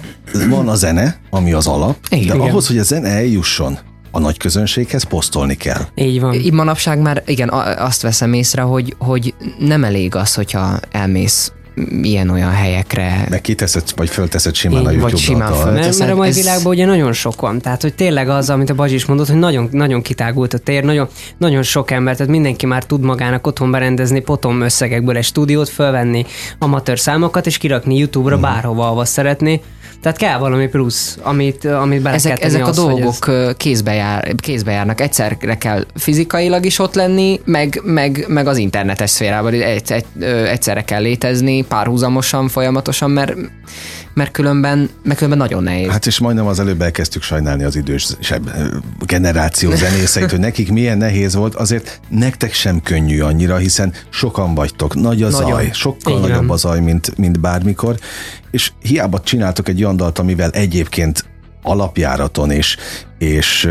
van 0.49 0.69
a 0.69 0.75
zene, 0.75 1.17
ami 1.31 1.53
az 1.53 1.67
alap, 1.67 1.97
Igen. 2.11 2.27
de 2.27 2.35
Igen. 2.35 2.49
ahhoz, 2.49 2.67
hogy 2.67 2.79
a 2.79 2.83
zene 2.83 3.09
eljusson 3.09 3.79
a 4.11 4.19
nagy 4.19 4.37
közönséghez 4.37 5.03
posztolni 5.03 5.55
kell. 5.55 5.83
Így 5.95 6.21
van. 6.21 6.35
Így 6.35 6.53
manapság 6.53 6.99
már 6.99 7.23
igen, 7.27 7.49
azt 7.79 8.03
veszem 8.03 8.33
észre, 8.33 8.63
hogy, 8.63 8.95
hogy 8.99 9.35
nem 9.59 9.85
elég 9.85 10.15
az, 10.15 10.35
hogyha 10.35 10.79
elmész 10.91 11.53
ilyen-olyan 12.03 12.51
helyekre. 12.51 13.27
Meg 13.31 13.41
kiteszed, 13.41 13.83
vagy 13.97 14.09
fölteszed 14.09 14.55
simán 14.55 14.81
Én, 14.81 14.87
a 14.87 14.91
YouTube-ra. 14.91 15.11
Vagy 15.11 15.21
simán 15.21 15.73
mert, 15.73 15.99
mert 15.99 16.11
a 16.11 16.15
mai 16.15 16.29
ez... 16.29 16.35
világban 16.35 16.73
ugye 16.73 16.87
nagyon 16.87 17.13
sok 17.13 17.41
van. 17.41 17.61
Tehát, 17.61 17.83
hogy 17.83 17.95
tényleg 17.95 18.29
az, 18.29 18.51
amit 18.51 18.71
a 18.71 18.75
Bazsi 18.75 18.95
is 18.95 19.05
mondott, 19.05 19.29
hogy 19.29 19.39
nagyon, 19.39 19.69
nagyon 19.71 20.03
kitágult 20.03 20.55
a 20.55 20.59
tér, 20.59 20.85
nagyon, 20.85 21.09
nagyon 21.39 21.63
sok 21.63 21.91
ember, 21.91 22.17
tehát 22.17 22.33
mindenki 22.33 22.67
már 22.67 22.85
tud 22.85 23.01
magának 23.01 23.47
otthon 23.47 23.71
berendezni 23.71 24.21
potom 24.21 24.61
összegekből 24.61 25.17
egy 25.17 25.25
stúdiót, 25.25 25.69
fölvenni 25.69 26.27
amatőr 26.59 26.99
számokat, 26.99 27.47
és 27.47 27.59
kirakni 27.59 27.97
YouTube-ra 27.97 28.37
mm. 28.37 28.41
bárhova, 28.41 28.87
ahova 28.87 29.05
szeretné. 29.05 29.61
Tehát 30.03 30.19
kell 30.19 30.39
valami 30.39 30.69
plusz, 30.69 31.19
amit, 31.23 31.65
amit 31.65 32.03
bele 32.03 32.15
ezek, 32.15 32.43
ezek 32.43 32.67
az, 32.67 32.79
a 32.79 32.83
dolgok 32.83 33.29
ez... 33.29 33.57
kézbe, 33.57 33.95
jár, 33.95 34.35
kézbe 34.37 34.73
járnak. 34.73 35.01
Egyszerre 35.01 35.59
kell 35.59 35.85
fizikailag 35.95 36.65
is 36.65 36.79
ott 36.79 36.95
lenni, 36.95 37.41
meg, 37.45 37.81
meg, 37.85 38.25
meg 38.29 38.47
az 38.47 38.57
internetes 38.57 39.11
szférában 39.11 39.53
egy, 39.53 39.83
egy, 39.93 40.05
egyszerre 40.25 40.85
kell 40.85 41.03
létezni, 41.03 41.63
párhuzamosan, 41.63 42.49
folyamatosan, 42.49 43.11
mert 43.11 43.35
mert 44.17 44.31
különben, 44.31 44.91
mert 45.03 45.17
különben 45.17 45.39
nagyon 45.39 45.63
nehéz. 45.63 45.91
Hát 45.91 46.07
és 46.07 46.19
majdnem 46.19 46.47
az 46.47 46.61
előbb 46.61 46.83
elkezdtük 46.83 47.23
sajnálni 47.23 47.65
az 47.65 47.77
idősebb 47.77 48.51
generáció 49.07 49.75
zenészeit, 49.75 50.31
hogy 50.31 50.39
nekik 50.39 50.73
milyen 50.73 50.99
nehéz 50.99 51.35
volt, 51.35 51.55
azért 51.55 52.01
nektek 52.09 52.53
sem 52.53 52.83
könnyű 52.83 53.21
annyira, 53.21 53.57
hiszen 53.57 53.93
sokan 54.11 54.55
vagytok, 54.55 54.95
nagy 54.95 55.23
a 55.23 55.29
nagyon. 55.29 55.51
zaj, 55.51 55.71
sokkal 55.73 56.19
Igen. 56.19 56.29
nagyobb 56.31 56.51
a 56.51 56.57
zaj, 56.57 56.81
mint, 56.81 57.17
mint 57.17 57.41
bármikor, 57.41 57.97
és 58.51 58.73
hiába 58.83 59.21
csináltok 59.21 59.69
egy 59.69 59.83
olyan 59.83 59.97
dalt, 59.97 60.19
amivel 60.19 60.51
egyébként 60.51 61.25
alapjáraton 61.63 62.51
és, 62.51 62.77
és 63.19 63.69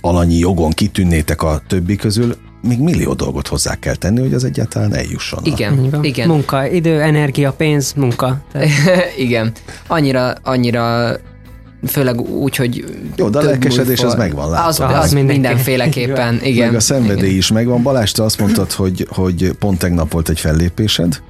alanyi 0.00 0.38
jogon 0.38 0.70
kitűnnétek 0.70 1.42
a 1.42 1.62
többi 1.66 1.96
közül, 1.96 2.36
még 2.62 2.78
millió 2.78 3.12
dolgot 3.12 3.48
hozzá 3.48 3.74
kell 3.74 3.94
tenni, 3.94 4.20
hogy 4.20 4.34
az 4.34 4.44
egyáltalán 4.44 4.94
eljusson. 4.94 5.44
Igen, 5.44 5.98
igen. 6.02 6.28
Munka, 6.28 6.66
idő, 6.66 7.00
energia, 7.00 7.52
pénz, 7.52 7.92
munka. 7.92 8.40
igen. 9.16 9.52
Annyira, 9.86 10.32
annyira 10.42 11.16
főleg 11.86 12.20
úgy, 12.20 12.56
hogy... 12.56 12.84
Jó, 13.16 13.28
de 13.28 13.38
a 13.38 13.42
lelkesedés 13.42 14.02
az 14.02 14.14
megvan, 14.14 14.50
látom. 14.50 14.66
Az, 14.66 14.80
az, 14.80 15.04
az 15.04 15.12
mindenféleképpen, 15.12 16.40
igen. 16.42 16.66
Meg 16.66 16.76
a 16.76 16.80
szenvedély 16.80 17.24
igen. 17.24 17.38
is 17.38 17.52
megvan. 17.52 17.82
Balázs, 17.82 18.10
te 18.10 18.22
azt 18.22 18.38
mondtad, 18.38 18.72
hogy, 18.72 19.06
hogy 19.10 19.52
pont 19.58 19.78
tegnap 19.78 20.12
volt 20.12 20.28
egy 20.28 20.40
fellépésed 20.40 21.20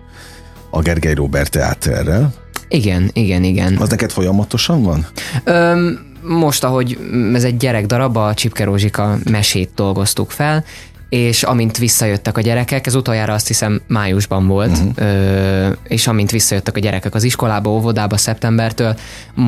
a 0.70 0.80
Gergely 0.80 1.14
Robert 1.14 1.50
teáterrel. 1.50 2.32
Igen, 2.68 3.10
igen, 3.12 3.44
igen. 3.44 3.76
Az 3.76 3.88
neked 3.88 4.10
folyamatosan 4.10 4.82
van? 4.82 5.06
Öm, 5.44 6.06
most, 6.22 6.64
ahogy 6.64 6.98
ez 7.34 7.44
egy 7.44 7.56
gyerekdarab, 7.56 8.16
a 8.16 8.34
Csipke 8.34 8.64
Rózsika 8.64 9.18
mesét 9.30 9.70
dolgoztuk 9.74 10.30
fel, 10.30 10.64
és 11.08 11.42
amint 11.42 11.78
visszajöttek 11.78 12.36
a 12.36 12.40
gyerekek, 12.40 12.86
ez 12.86 12.94
utoljára 12.94 13.32
azt 13.32 13.46
hiszem 13.46 13.80
májusban 13.86 14.46
volt, 14.46 14.70
uh-huh. 14.70 14.90
ö, 14.96 15.68
és 15.82 16.06
amint 16.06 16.30
visszajöttek 16.30 16.76
a 16.76 16.80
gyerekek 16.80 17.14
az 17.14 17.22
iskolába, 17.22 17.70
óvodába 17.70 18.16
szeptembertől, 18.16 18.96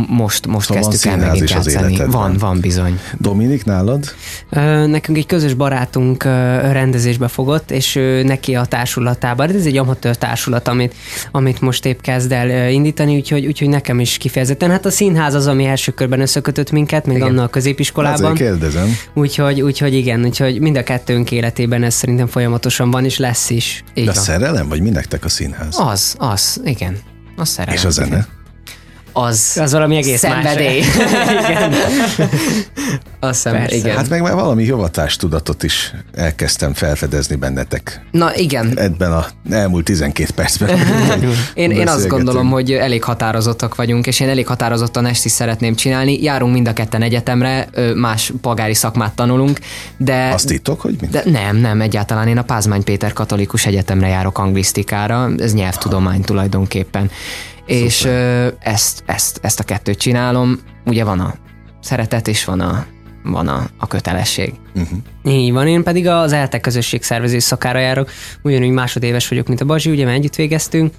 most, 0.09 0.47
most 0.47 0.67
szóval 0.67 0.83
kezdtük 0.83 1.11
el 1.11 1.19
megint 1.19 1.51
játszani. 1.51 1.97
Van, 2.07 2.37
van 2.39 2.61
bizony. 2.61 3.01
Dominik, 3.19 3.65
nálad? 3.65 4.05
Ö, 4.51 4.87
nekünk 4.87 5.19
egy 5.19 5.27
közös 5.27 5.55
barátunk 5.55 6.23
rendezésbe 6.73 7.29
fogott, 7.29 7.71
és 7.71 7.97
ő 7.97 8.23
neki 8.23 8.55
a 8.55 8.65
társulatában, 8.65 9.55
ez 9.55 9.67
egy 9.67 9.77
amatőr 9.77 10.17
társulat, 10.17 10.69
amit, 10.69 10.95
amit 11.31 11.61
most 11.61 11.85
épp 11.87 12.01
kezd 12.01 12.33
el 12.33 12.71
indítani, 12.71 13.17
úgyhogy, 13.17 13.47
úgyhogy 13.47 13.69
nekem 13.69 14.01
is 14.01 14.17
kifejezetten. 14.17 14.71
Hát 14.71 14.87
a 14.87 14.91
színház 14.91 15.35
az, 15.35 15.47
ami 15.47 15.65
első 15.65 15.93
körben 15.93 16.21
összekötött 16.21 16.71
minket, 16.71 17.07
még 17.07 17.17
igen. 17.17 17.29
annak 17.29 17.45
a 17.45 17.49
középiskolában. 17.49 18.33
Ezért 18.33 18.51
kérdezem. 18.51 18.97
Úgyhogy, 19.15 19.61
úgyhogy 19.61 19.95
igen, 19.95 20.25
úgyhogy 20.25 20.61
mind 20.61 20.77
a 20.77 20.83
kettőnk 20.83 21.31
élet 21.31 21.50
életében 21.51 21.83
ez 21.83 21.95
szerintem 21.95 22.27
folyamatosan 22.27 22.91
van, 22.91 23.05
és 23.05 23.19
lesz 23.19 23.51
is. 23.51 23.85
Így 23.95 24.05
De 24.05 24.11
a 24.11 24.15
szerelem, 24.15 24.69
vagy 24.69 24.81
mi 24.81 24.91
nektek 24.91 25.25
a 25.25 25.29
színház? 25.29 25.77
Az, 25.79 26.15
az, 26.19 26.61
igen. 26.65 26.99
A 27.37 27.45
szerelem. 27.45 27.75
És 27.75 27.85
a 27.85 27.91
zene? 27.91 28.27
Az, 29.13 29.59
az 29.61 29.73
valami 29.73 29.97
egész 29.97 30.19
szenvedély. 30.19 30.79
igen. 31.49 31.73
A 33.21 33.33
szem, 33.33 33.65
igen. 33.69 33.97
Hát 33.97 34.09
meg 34.09 34.23
már 34.23 34.35
valami 34.35 34.65
hivatástudatot 34.65 35.63
is 35.63 35.95
elkezdtem 36.15 36.75
felfedezni 36.75 37.37
bennetek. 37.37 38.01
Na 38.11 38.37
igen. 38.37 38.79
Ebben 38.79 39.13
a 39.13 39.27
elmúlt 39.51 39.85
12 39.85 40.33
percben. 40.35 40.79
én, 41.55 41.71
én 41.71 41.89
azt 41.89 42.09
gondolom, 42.09 42.51
hogy 42.51 42.73
elég 42.73 43.05
határozottak 43.05 43.75
vagyunk, 43.75 44.07
és 44.07 44.21
én 44.21 44.29
elég 44.29 44.47
határozottan 44.47 45.07
ezt 45.07 45.25
is 45.25 45.33
szeretném 45.33 45.75
csinálni. 45.75 46.23
Járunk 46.23 46.53
mind 46.53 46.69
a 46.69 46.73
ketten 46.73 47.03
egyetemre, 47.03 47.69
más 47.95 48.33
polgári 48.41 48.75
szakmát 48.75 49.15
tanulunk, 49.15 49.59
de... 49.97 50.31
Azt 50.33 50.47
titok, 50.47 50.81
hogy 50.81 50.97
mi? 51.01 51.07
De 51.07 51.23
nem, 51.25 51.57
nem, 51.57 51.81
egyáltalán. 51.81 52.29
Én 52.29 52.39
a 52.39 52.43
Pázmány 52.43 52.85
Péter 52.85 53.13
Katolikus 53.13 53.67
Egyetemre 53.67 54.09
járok 54.09 54.39
anglisztikára, 54.39 55.31
ez 55.39 55.55
nyelvtudomány 55.55 56.21
tulajdonképpen 56.21 57.11
és 57.71 58.05
ezt, 58.59 59.03
ezt, 59.07 59.39
ezt 59.43 59.61
a 59.61 59.65
kettőt 59.65 59.99
csinálom. 59.99 60.61
Ugye 60.85 61.05
van 61.05 61.21
a 61.21 61.35
szeretet, 61.81 62.29
és 62.29 62.45
van 62.45 62.61
a, 62.61 62.87
van 63.23 63.49
a, 63.49 63.67
a 63.79 63.87
kötelesség. 63.87 64.55
Uh-huh. 64.75 64.99
Így 65.25 65.53
van, 65.53 65.67
én 65.67 65.83
pedig 65.83 66.07
az 66.07 66.33
ELTE 66.33 66.61
közösség 66.61 67.03
szervezés 67.03 67.43
szakára 67.43 67.79
járok, 67.79 68.11
ugyanúgy 68.43 68.71
másodéves 68.71 69.29
vagyok, 69.29 69.47
mint 69.47 69.61
a 69.61 69.65
Bazsi, 69.65 69.91
ugye, 69.91 70.05
mert 70.05 70.17
együtt 70.17 70.35
végeztünk, 70.35 70.95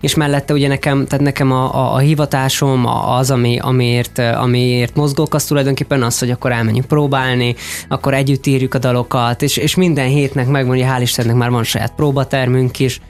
és 0.00 0.14
mellette 0.14 0.52
ugye 0.52 0.68
nekem, 0.68 1.06
tehát 1.06 1.24
nekem 1.24 1.52
a, 1.52 1.74
a, 1.74 1.94
a 1.94 1.98
hivatásom, 1.98 2.86
az, 2.86 3.30
ami, 3.30 3.58
amiért, 3.58 4.18
amiért 4.18 4.94
mozgok, 4.96 5.34
az 5.34 5.44
tulajdonképpen 5.44 6.02
az, 6.02 6.18
hogy 6.18 6.30
akkor 6.30 6.52
elmenjünk 6.52 6.86
próbálni, 6.86 7.54
akkor 7.88 8.14
együtt 8.14 8.46
írjuk 8.46 8.74
a 8.74 8.78
dalokat, 8.78 9.42
és, 9.42 9.56
és 9.56 9.74
minden 9.74 10.08
hétnek 10.08 10.46
megvan, 10.46 10.76
hogy 10.76 10.86
hál' 10.88 11.00
Istennek 11.00 11.34
már 11.34 11.50
van 11.50 11.64
saját 11.64 11.92
próbatermünk 11.96 12.78
is, 12.78 13.00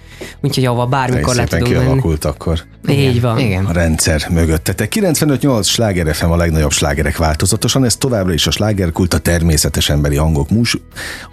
úgyhogy 0.41 0.65
ahova 0.65 0.87
bármikor 0.87 1.35
le 1.35 1.45
tudunk 1.45 1.69
kialakult 1.69 2.23
menni. 2.23 2.35
akkor. 2.35 2.61
Így 2.89 3.21
van. 3.21 3.39
Igen. 3.39 3.65
A 3.65 3.73
rendszer 3.73 4.27
mögöttetek. 4.31 4.93
95-8 4.97 5.65
sláger 5.65 6.15
FM 6.15 6.31
a 6.31 6.37
legnagyobb 6.37 6.71
slágerek 6.71 7.17
változatosan, 7.17 7.85
ez 7.85 7.97
továbbra 7.97 8.33
is 8.33 8.47
a 8.47 8.51
slágerkult 8.51 9.15
a 9.15 9.19
természetes 9.19 9.89
emberi 10.07 10.25
hangok 10.25 10.51
mús, 10.51 10.77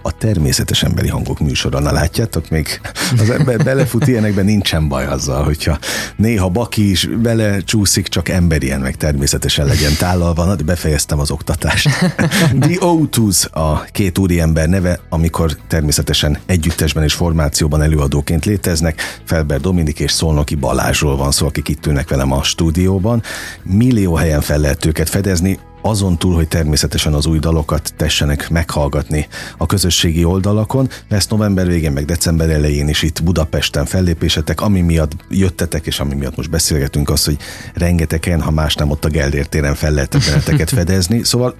a 0.01 0.17
természetes 0.17 0.83
emberi 0.83 1.07
hangok 1.07 1.39
műsora. 1.39 1.79
Na 1.79 1.91
látjátok, 1.91 2.49
még 2.49 2.81
az 3.17 3.29
ember 3.29 3.63
belefut 3.63 4.07
ilyenekben 4.07 4.45
nincsen 4.45 4.87
baj 4.87 5.05
azzal, 5.05 5.43
hogyha 5.43 5.79
néha 6.15 6.49
baki 6.49 6.89
is 6.89 7.05
belecsúszik, 7.21 8.07
csak 8.07 8.29
emberien 8.29 8.79
meg 8.79 8.95
természetesen 8.95 9.65
legyen 9.65 9.95
tálalva. 9.97 10.55
De 10.55 10.63
befejeztem 10.63 11.19
az 11.19 11.31
oktatást. 11.31 11.89
The 12.65 12.77
O2s 12.79 13.51
a 13.51 13.83
két 13.83 14.17
úriember 14.17 14.69
neve, 14.69 14.99
amikor 15.09 15.57
természetesen 15.67 16.37
együttesben 16.45 17.03
és 17.03 17.13
formációban 17.13 17.81
előadóként 17.81 18.45
léteznek. 18.45 19.01
Felber 19.25 19.59
Dominik 19.59 19.99
és 19.99 20.11
Szolnoki 20.11 20.55
Balázsról 20.55 21.17
van 21.17 21.31
szó, 21.31 21.47
akik 21.47 21.67
itt 21.67 21.85
ülnek 21.85 22.09
velem 22.09 22.31
a 22.31 22.43
stúdióban. 22.43 23.23
Millió 23.63 24.15
helyen 24.15 24.41
fel 24.41 24.59
lehet 24.59 24.85
őket 24.85 25.09
fedezni, 25.09 25.59
azon 25.85 26.17
túl, 26.17 26.33
hogy 26.35 26.47
természetesen 26.47 27.13
az 27.13 27.25
új 27.25 27.39
dalokat 27.39 27.93
tessenek 27.97 28.49
meghallgatni 28.49 29.27
a 29.57 29.65
közösségi 29.65 30.23
oldalakon, 30.23 30.89
lesz 31.09 31.27
november 31.27 31.67
végén, 31.67 31.91
meg 31.91 32.05
december 32.05 32.49
elején 32.49 32.87
is 32.87 33.01
itt 33.01 33.23
Budapesten 33.23 33.85
fellépésetek, 33.85 34.61
ami 34.61 34.81
miatt 34.81 35.11
jöttetek, 35.29 35.85
és 35.85 35.99
ami 35.99 36.15
miatt 36.15 36.35
most 36.35 36.49
beszélgetünk 36.49 37.09
az, 37.09 37.25
hogy 37.25 37.37
rengetegen, 37.73 38.41
ha 38.41 38.51
más 38.51 38.75
nem 38.75 38.89
ott 38.89 39.05
a 39.05 39.09
Geldér 39.09 39.47
téren 39.47 39.75
fel 39.75 39.91
lehetett 39.91 40.25
benneteket 40.25 40.69
fedezni. 40.79 41.23
Szóval 41.23 41.55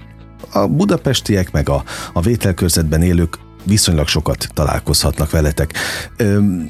a 0.52 0.66
budapestiek, 0.66 1.50
meg 1.50 1.68
a, 1.68 1.84
a 2.12 2.20
vételkörzetben 2.20 3.02
élők 3.02 3.38
viszonylag 3.64 4.08
sokat 4.08 4.48
találkozhatnak 4.54 5.30
veletek. 5.30 5.72
Öm, 6.16 6.68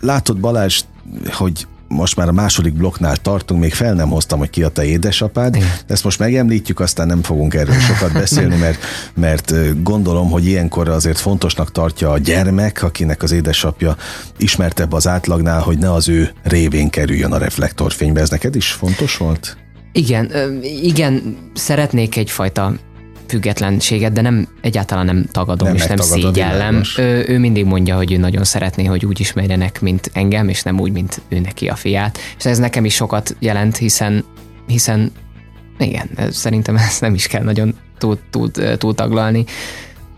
látod 0.00 0.40
Balázs, 0.40 0.80
hogy 1.26 1.66
most 1.92 2.16
már 2.16 2.28
a 2.28 2.32
második 2.32 2.72
blokknál 2.72 3.16
tartunk, 3.16 3.60
még 3.60 3.74
fel 3.74 3.94
nem 3.94 4.08
hoztam, 4.08 4.38
hogy 4.38 4.50
ki 4.50 4.62
a 4.62 4.68
te 4.68 4.84
édesapád. 4.84 5.54
Igen. 5.54 5.68
Ezt 5.86 6.04
most 6.04 6.18
megemlítjük, 6.18 6.80
aztán 6.80 7.06
nem 7.06 7.22
fogunk 7.22 7.54
erről 7.54 7.78
sokat 7.80 8.12
beszélni, 8.12 8.56
mert, 8.56 8.78
mert 9.14 9.82
gondolom, 9.82 10.30
hogy 10.30 10.46
ilyenkor 10.46 10.88
azért 10.88 11.18
fontosnak 11.18 11.72
tartja 11.72 12.10
a 12.10 12.18
gyermek, 12.18 12.82
akinek 12.82 13.22
az 13.22 13.32
édesapja 13.32 13.96
ismertebb 14.36 14.92
az 14.92 15.06
átlagnál, 15.06 15.60
hogy 15.60 15.78
ne 15.78 15.92
az 15.92 16.08
ő 16.08 16.32
révén 16.42 16.90
kerüljön 16.90 17.32
a 17.32 17.38
reflektorfénybe. 17.38 18.20
Ez 18.20 18.30
neked 18.30 18.54
is 18.54 18.70
fontos 18.70 19.16
volt? 19.16 19.56
Igen, 19.92 20.30
igen, 20.62 21.36
szeretnék 21.54 22.16
egyfajta 22.16 22.72
függetlenséget, 23.32 24.12
de 24.12 24.20
nem 24.20 24.48
egyáltalán 24.60 25.04
nem 25.04 25.24
tagadom 25.30 25.68
nem 25.68 25.76
és 25.76 25.86
nem 25.86 25.96
szégyellem. 25.96 26.82
Ő, 26.96 27.24
ő 27.28 27.38
mindig 27.38 27.64
mondja, 27.64 27.96
hogy 27.96 28.12
ő 28.12 28.16
nagyon 28.16 28.44
szeretné, 28.44 28.84
hogy 28.84 29.06
úgy 29.06 29.20
ismerjenek, 29.20 29.80
mint 29.80 30.10
engem, 30.12 30.48
és 30.48 30.62
nem 30.62 30.80
úgy, 30.80 30.92
mint 30.92 31.20
ő 31.28 31.38
neki 31.38 31.68
a 31.68 31.74
fiát. 31.74 32.18
És 32.38 32.44
ez 32.44 32.58
nekem 32.58 32.84
is 32.84 32.94
sokat 32.94 33.36
jelent, 33.38 33.76
hiszen, 33.76 34.24
hiszen 34.66 35.12
igen, 35.78 36.10
szerintem 36.30 36.76
ezt 36.88 37.00
nem 37.00 37.14
is 37.14 37.26
kell 37.26 37.42
nagyon 37.42 37.74
túl, 37.98 38.18
túl, 38.30 38.50
túl 38.76 38.94
taglalni. 38.94 39.44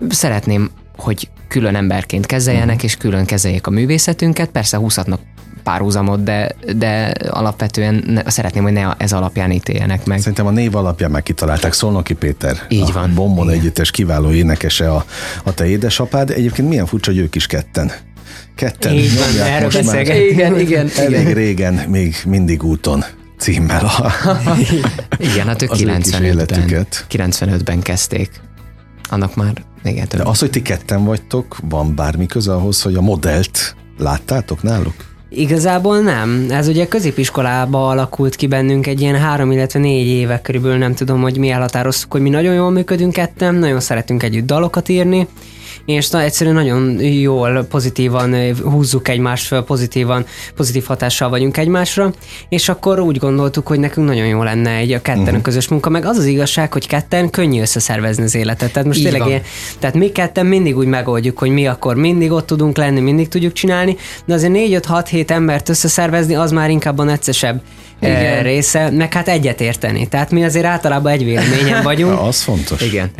Szeretném, 0.08 0.70
hogy 0.96 1.28
külön 1.48 1.74
emberként 1.74 2.26
kezeljenek, 2.26 2.74
uh-huh. 2.74 2.84
és 2.84 2.96
külön 2.96 3.24
kezeljék 3.24 3.66
a 3.66 3.70
művészetünket. 3.70 4.50
Persze 4.50 4.76
húzhatnak 4.76 5.20
párhuzamot, 5.64 6.22
de, 6.22 6.54
de 6.76 7.12
alapvetően 7.28 8.04
ne, 8.06 8.30
szeretném, 8.30 8.62
hogy 8.62 8.72
ne 8.72 8.94
ez 8.98 9.12
alapján 9.12 9.50
ítéljenek 9.50 10.04
meg. 10.04 10.18
Szerintem 10.18 10.46
a 10.46 10.50
név 10.50 10.76
alapján 10.76 11.10
meg 11.10 11.22
kitalálták 11.22 11.72
Szolnoki 11.72 12.14
Péter. 12.14 12.56
Így 12.68 12.92
van. 12.92 13.14
Bombon 13.14 13.50
együttes 13.50 13.90
kiváló 13.90 14.32
énekese 14.32 14.90
a, 14.90 15.04
a 15.44 15.54
te 15.54 15.66
édesapád. 15.66 16.30
Egyébként 16.30 16.68
milyen 16.68 16.86
furcsa, 16.86 17.10
hogy 17.10 17.20
ők 17.20 17.34
is 17.34 17.46
ketten 17.46 17.92
ketten 18.54 18.92
Így 18.92 19.18
van, 19.18 19.46
erről 19.46 19.70
beszélgetünk. 19.70 20.30
Igen, 20.30 20.58
igen. 20.58 20.90
Elég 20.96 21.32
régen, 21.32 21.74
még 21.74 22.16
mindig 22.26 22.62
úton 22.62 23.04
címmel 23.38 23.84
a, 23.84 24.12
Igen, 25.32 25.46
hát 25.46 25.62
ők 25.62 25.70
95-ben, 25.72 26.86
95-ben 27.10 27.80
kezdték. 27.80 28.30
Annak 29.10 29.34
már, 29.34 29.64
igen. 29.84 30.06
De 30.10 30.22
az, 30.22 30.38
hogy 30.38 30.50
ti 30.50 30.62
ketten 30.62 31.04
vagytok, 31.04 31.56
van 31.68 31.94
bármi 31.94 32.26
köze 32.26 32.54
ahhoz, 32.54 32.82
hogy 32.82 32.94
a 32.94 33.00
modellt 33.00 33.76
láttátok 33.98 34.62
náluk? 34.62 34.94
Igazából 35.34 35.98
nem. 35.98 36.46
Ez 36.50 36.68
ugye 36.68 36.86
középiskolába 36.86 37.88
alakult 37.88 38.34
ki 38.34 38.46
bennünk 38.46 38.86
egy 38.86 39.00
ilyen 39.00 39.16
három, 39.16 39.52
illetve 39.52 39.78
négy 39.78 40.06
éve 40.06 40.40
körülbelül, 40.40 40.78
nem 40.78 40.94
tudom, 40.94 41.20
hogy 41.20 41.38
mi 41.38 41.48
elhatároztuk, 41.50 42.12
hogy 42.12 42.20
mi 42.20 42.28
nagyon 42.28 42.54
jól 42.54 42.70
működünk 42.70 43.12
ketten, 43.12 43.54
nagyon 43.54 43.80
szeretünk 43.80 44.22
együtt 44.22 44.46
dalokat 44.46 44.88
írni, 44.88 45.26
és 45.86 46.10
na, 46.10 46.22
egyszerűen 46.22 46.54
nagyon 46.54 47.00
jól, 47.00 47.64
pozitívan 47.64 48.54
húzzuk 48.62 49.08
egymást 49.08 49.46
fel, 49.46 49.62
pozitívan, 49.62 50.26
pozitív 50.54 50.84
hatással 50.84 51.28
vagyunk 51.28 51.56
egymásra, 51.56 52.12
és 52.48 52.68
akkor 52.68 53.00
úgy 53.00 53.16
gondoltuk, 53.16 53.66
hogy 53.66 53.78
nekünk 53.78 54.06
nagyon 54.06 54.26
jó 54.26 54.42
lenne 54.42 54.70
egy 54.70 54.92
a 54.92 55.02
ketten 55.02 55.22
uh-huh. 55.22 55.42
közös 55.42 55.68
munka, 55.68 55.90
meg 55.90 56.04
az 56.04 56.16
az 56.16 56.24
igazság, 56.24 56.72
hogy 56.72 56.86
ketten 56.86 57.30
könnyű 57.30 57.60
összeszervezni 57.60 58.22
az 58.22 58.34
életet. 58.34 58.72
Tehát 58.72 58.88
most 58.88 58.98
Így 58.98 59.04
tényleg 59.04 59.28
ilyen, 59.28 59.42
tehát 59.78 59.96
mi 59.96 60.12
ketten 60.12 60.46
mindig 60.46 60.76
úgy 60.76 60.86
megoldjuk, 60.86 61.38
hogy 61.38 61.50
mi 61.50 61.66
akkor 61.66 61.96
mindig 61.96 62.30
ott 62.30 62.46
tudunk 62.46 62.76
lenni, 62.76 63.00
mindig 63.00 63.28
tudjuk 63.28 63.52
csinálni, 63.52 63.96
de 64.24 64.34
azért 64.34 64.52
4-5-6-7 64.56 65.30
embert 65.30 65.68
összeszervezni, 65.68 66.34
az 66.34 66.50
már 66.50 66.70
inkább 66.70 66.98
a 66.98 67.04
neccesebb 67.04 67.62
igen. 68.08 68.42
része, 68.42 68.90
meg 68.90 69.12
hát 69.12 69.28
egyetérteni. 69.28 70.06
Tehát 70.08 70.30
mi 70.30 70.44
azért 70.44 70.64
általában 70.64 71.12
egy 71.12 71.24
véleményen 71.24 71.82
vagyunk. 71.92 72.20
Az 72.20 72.42
fontos. 72.42 72.80
Igen. 72.80 73.10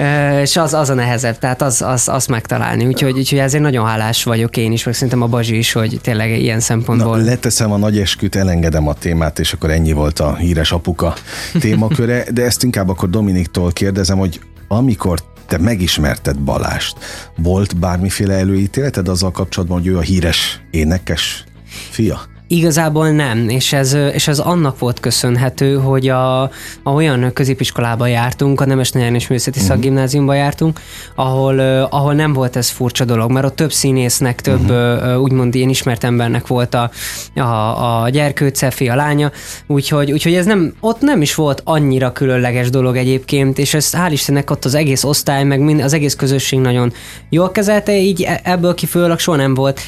És 0.41 0.57
az, 0.57 0.75
az 0.75 0.91
a 0.91 0.95
nehezebb, 0.95 1.39
tehát 1.39 1.63
az, 1.63 1.83
az, 1.83 2.09
az 2.09 2.27
megtalálni. 2.27 2.87
Úgyhogy, 2.87 3.19
úgyhogy 3.19 3.39
ezért 3.39 3.63
nagyon 3.63 3.87
hálás 3.87 4.25
vagyok 4.25 4.57
én 4.57 4.73
is, 4.73 4.85
meg 4.85 4.95
szerintem 4.95 5.23
a 5.23 5.27
Bazsi 5.27 5.57
is, 5.57 5.73
hogy 5.73 5.99
tényleg 6.03 6.41
ilyen 6.41 6.61
szempontból. 6.61 7.19
Na, 7.19 7.25
leteszem 7.25 7.73
a 7.73 7.77
nagy 7.77 7.99
esküt, 7.99 8.37
elengedem 8.37 8.89
a 8.89 8.95
témát, 8.95 9.39
és 9.39 9.53
akkor 9.53 9.71
ennyi 9.71 9.93
volt 9.93 10.21
a 10.21 10.35
híres 10.37 10.73
apuka 10.73 11.15
témaköre, 11.61 12.25
de 12.33 12.43
ezt 12.43 12.63
inkább 12.63 12.89
akkor 12.89 13.11
Dominiktól 13.11 13.73
kérdezem, 13.73 14.19
hogy 14.19 14.41
amikor 14.69 15.19
te 15.47 15.59
megismerted 15.59 16.39
Balást, 16.39 16.97
volt 17.37 17.79
bármiféle 17.79 18.35
előítéleted 18.35 19.09
azzal 19.09 19.31
kapcsolatban, 19.31 19.79
hogy 19.79 19.87
ő 19.87 19.97
a 19.97 20.01
híres 20.01 20.61
énekes 20.71 21.45
fia? 21.91 22.21
Igazából 22.47 23.11
nem, 23.11 23.49
és 23.49 23.73
ez, 23.73 23.97
és 24.13 24.29
ez 24.29 24.39
annak 24.39 24.79
volt 24.79 25.01
köszönhető, 25.01 25.75
hogy 25.75 26.09
a, 26.09 26.43
a 26.43 26.51
olyan 26.83 27.33
középiskolába 27.33 28.07
jártunk, 28.07 28.61
a 28.61 28.67
Nemes 28.67 28.91
és 28.91 29.29
Művészeti 29.29 29.59
uh-huh. 29.59 29.75
Szakgimnáziumba 29.75 30.35
jártunk, 30.35 30.81
ahol, 31.15 31.59
ahol 31.91 32.15
nem 32.15 32.33
volt 32.33 32.57
ez 32.57 32.69
furcsa 32.69 33.05
dolog, 33.05 33.31
mert 33.31 33.47
ott 33.47 33.57
több 33.57 33.73
színésznek, 33.73 34.41
több 34.41 34.71
uh-huh. 34.71 35.21
úgymond 35.23 35.55
ilyen 35.55 35.69
ismert 35.69 36.05
embernek 36.05 36.47
volt 36.47 36.75
a, 36.75 36.91
a, 37.35 38.03
a 38.03 38.09
gyerkőce, 38.09 38.73
a 38.79 38.95
lánya, 38.95 39.31
úgyhogy, 39.67 40.13
úgyhogy 40.13 40.35
ez 40.35 40.47
nem, 40.47 40.75
ott 40.81 41.01
nem 41.01 41.23
is 41.23 41.35
volt 41.35 41.63
annyira 41.65 42.13
különleges 42.13 42.71
dolog 42.71 42.97
egyébként, 42.97 43.59
és 43.59 43.75
ez 43.75 43.91
hál' 43.97 44.11
Istennek 44.11 44.51
ott 44.51 44.65
az 44.65 44.75
egész 44.75 45.05
osztály, 45.05 45.45
meg 45.45 45.61
mind, 45.61 45.81
az 45.81 45.93
egész 45.93 46.15
közösség 46.15 46.59
nagyon 46.59 46.93
jól 47.29 47.51
kezelte, 47.51 47.97
így 47.97 48.23
e, 48.23 48.41
ebből 48.43 48.75
kifolyólag 48.75 49.19
soha 49.19 49.37
nem 49.37 49.55
volt 49.55 49.81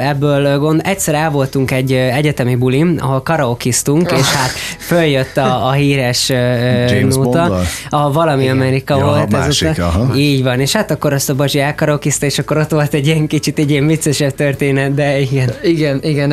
ebből 0.00 0.58
gond. 0.58 0.80
Egyszer 0.84 1.14
el 1.14 1.30
voltunk 1.30 1.70
egy 1.70 1.91
egyetemi 1.92 2.54
bulim, 2.54 2.96
ahol 3.00 3.22
karaokiztunk, 3.22 4.10
és 4.10 4.32
hát 4.32 4.50
följött 4.78 5.36
a, 5.36 5.66
a 5.66 5.72
híres 5.72 6.28
James 6.28 7.14
nóta. 7.14 7.60
A 7.90 8.12
valami 8.12 8.42
Igen. 8.42 8.56
Amerika 8.56 8.96
ja, 8.96 9.04
volt 9.04 9.30
másik, 9.30 9.68
ez 9.68 9.78
aha. 9.78 10.16
Így 10.16 10.42
van, 10.42 10.60
és 10.60 10.72
hát 10.72 10.90
akkor 10.90 11.12
azt 11.12 11.30
a 11.30 11.34
Bazsi 11.34 11.60
elkaraokizta, 11.60 12.26
és 12.26 12.38
akkor 12.38 12.56
ott 12.56 12.70
volt 12.70 12.94
egy 12.94 13.06
ilyen 13.06 13.26
kicsit 13.26 13.58
egy 13.58 13.70
ilyen 13.70 13.86
viccesebb 13.86 14.34
történet, 14.34 14.94
de 14.94 15.20
igen. 15.20 15.50
Igen, 15.62 16.00
igen, 16.02 16.32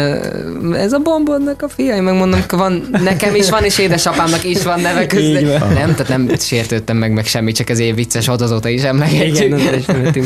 ez 0.74 0.94
a 0.94 1.00
bombonnak 1.00 1.62
a 1.62 1.70
fia, 1.70 1.96
én 1.96 2.04
megmondom, 2.04 2.44
van, 2.50 2.88
nekem 3.04 3.36
is 3.36 3.50
van, 3.50 3.63
és 3.63 3.78
édesapámnak 3.78 4.44
is 4.44 4.63
van 4.63 4.80
neve 4.80 5.06
közben. 5.06 5.44
Nem, 5.74 5.96
tehát 5.96 6.08
nem 6.08 6.30
sértődtem 6.39 6.98
meg, 6.98 7.12
meg 7.13 7.25
semmi, 7.25 7.51
csak 7.51 7.70
ez 7.70 7.80
ilyen 7.80 7.96
vicces, 7.96 8.28
ott 8.28 8.42
azóta 8.42 8.70
is 8.70 8.84
emlegetjük. 8.84 9.60
Igen, 9.60 10.25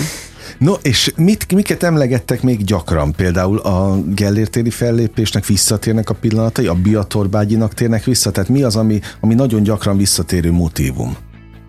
No, 0.58 0.74
és 0.82 1.14
mit, 1.16 1.54
miket 1.54 1.84
emlegettek 1.84 2.42
még 2.42 2.64
gyakran? 2.64 3.12
Például 3.12 3.58
a 3.58 3.98
Gellértéri 4.16 4.70
fellépésnek 4.70 5.46
visszatérnek 5.46 6.10
a 6.10 6.14
pillanatai, 6.14 6.68
a 6.68 6.74
Biatorbágyinak 6.74 7.74
térnek 7.74 8.04
vissza? 8.04 8.32
Tehát 8.32 8.50
mi 8.50 8.64
az, 8.64 8.76
ami, 8.76 9.00
ami 9.20 9.34
nagyon 9.34 9.64
gyakran 9.64 9.98
visszatérő 9.98 10.52
motívum? 10.52 11.18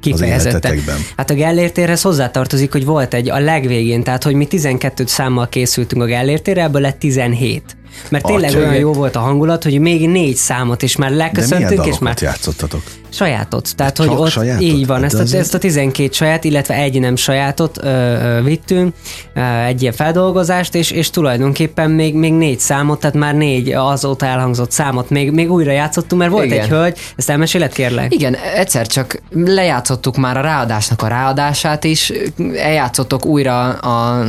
Kifejezetten. 0.01 0.79
Hát 1.17 1.31
a 1.31 1.35
Gellértérhez 1.35 2.03
hozzátartozik, 2.03 2.73
hogy 2.73 2.85
volt 2.85 3.15
egy 3.15 3.31
a 3.31 3.39
legvégén, 3.39 4.03
tehát 4.03 4.23
hogy 4.23 4.35
mi 4.35 4.47
12 4.47 5.07
számmal 5.07 5.49
készültünk 5.49 6.03
a 6.03 6.07
Gellértérre, 6.07 6.63
ebből 6.63 6.81
lett 6.81 6.99
17. 6.99 7.77
Mert 8.11 8.25
tényleg 8.25 8.51
Atya, 8.51 8.59
olyan 8.59 8.75
jó 8.75 8.93
volt 8.93 9.17
a 9.17 9.21
hangulat, 9.21 9.63
hogy 9.63 9.81
még 9.81 10.09
négy 10.09 10.37
számot 10.37 10.83
is 10.83 10.97
már 10.97 11.11
leköszöntünk, 11.11 11.87
és 11.87 11.99
már 11.99 12.17
játszottatok? 12.21 12.83
Sajátot. 13.15 13.77
Tehát, 13.77 13.97
Csak 13.97 14.09
hogy 14.09 14.19
ott 14.19 14.31
sajátot? 14.31 14.63
így 14.63 14.87
van, 14.87 15.05
ezt 15.05 15.35
a, 15.35 15.37
ezt 15.37 15.55
a 15.55 15.59
12 15.59 16.13
saját, 16.13 16.45
illetve 16.45 16.75
egy 16.75 17.01
nem 17.01 17.17
sajátot 17.17 17.79
ö, 17.83 17.89
ö, 17.89 18.43
vittünk, 18.43 18.95
ö, 19.35 19.41
egy 19.41 19.83
ilyen 19.83 19.93
feldolgozást, 19.93 20.75
és, 20.75 20.91
és 20.91 21.11
tulajdonképpen 21.11 21.91
még, 21.91 22.15
még 22.15 22.33
négy 22.33 22.59
számot, 22.59 23.01
tehát 23.01 23.17
már 23.17 23.35
négy 23.35 23.73
azóta 23.73 24.27
elhangzott 24.27 24.71
számot 24.71 25.11
még, 25.11 25.31
még 25.31 25.51
újra 25.51 25.73
játszottunk, 25.73 26.21
mert 26.21 26.33
volt 26.33 26.45
Igen. 26.45 26.61
egy 26.61 26.69
hölgy, 26.69 26.99
ezt 27.17 27.31
elmeséled 27.31 27.73
kérlek? 27.73 28.15
Igen, 28.15 28.35
egyszer 28.35 28.87
csak 28.87 29.23
lejátszottuk 29.31 30.17
már 30.17 30.37
a 30.37 30.41
ráadásnak 30.41 31.03
a 31.03 31.07
ráadását 31.07 31.85
is, 31.85 32.13
eljátszottok 32.57 33.27
újra 33.27 33.69
a 33.73 34.25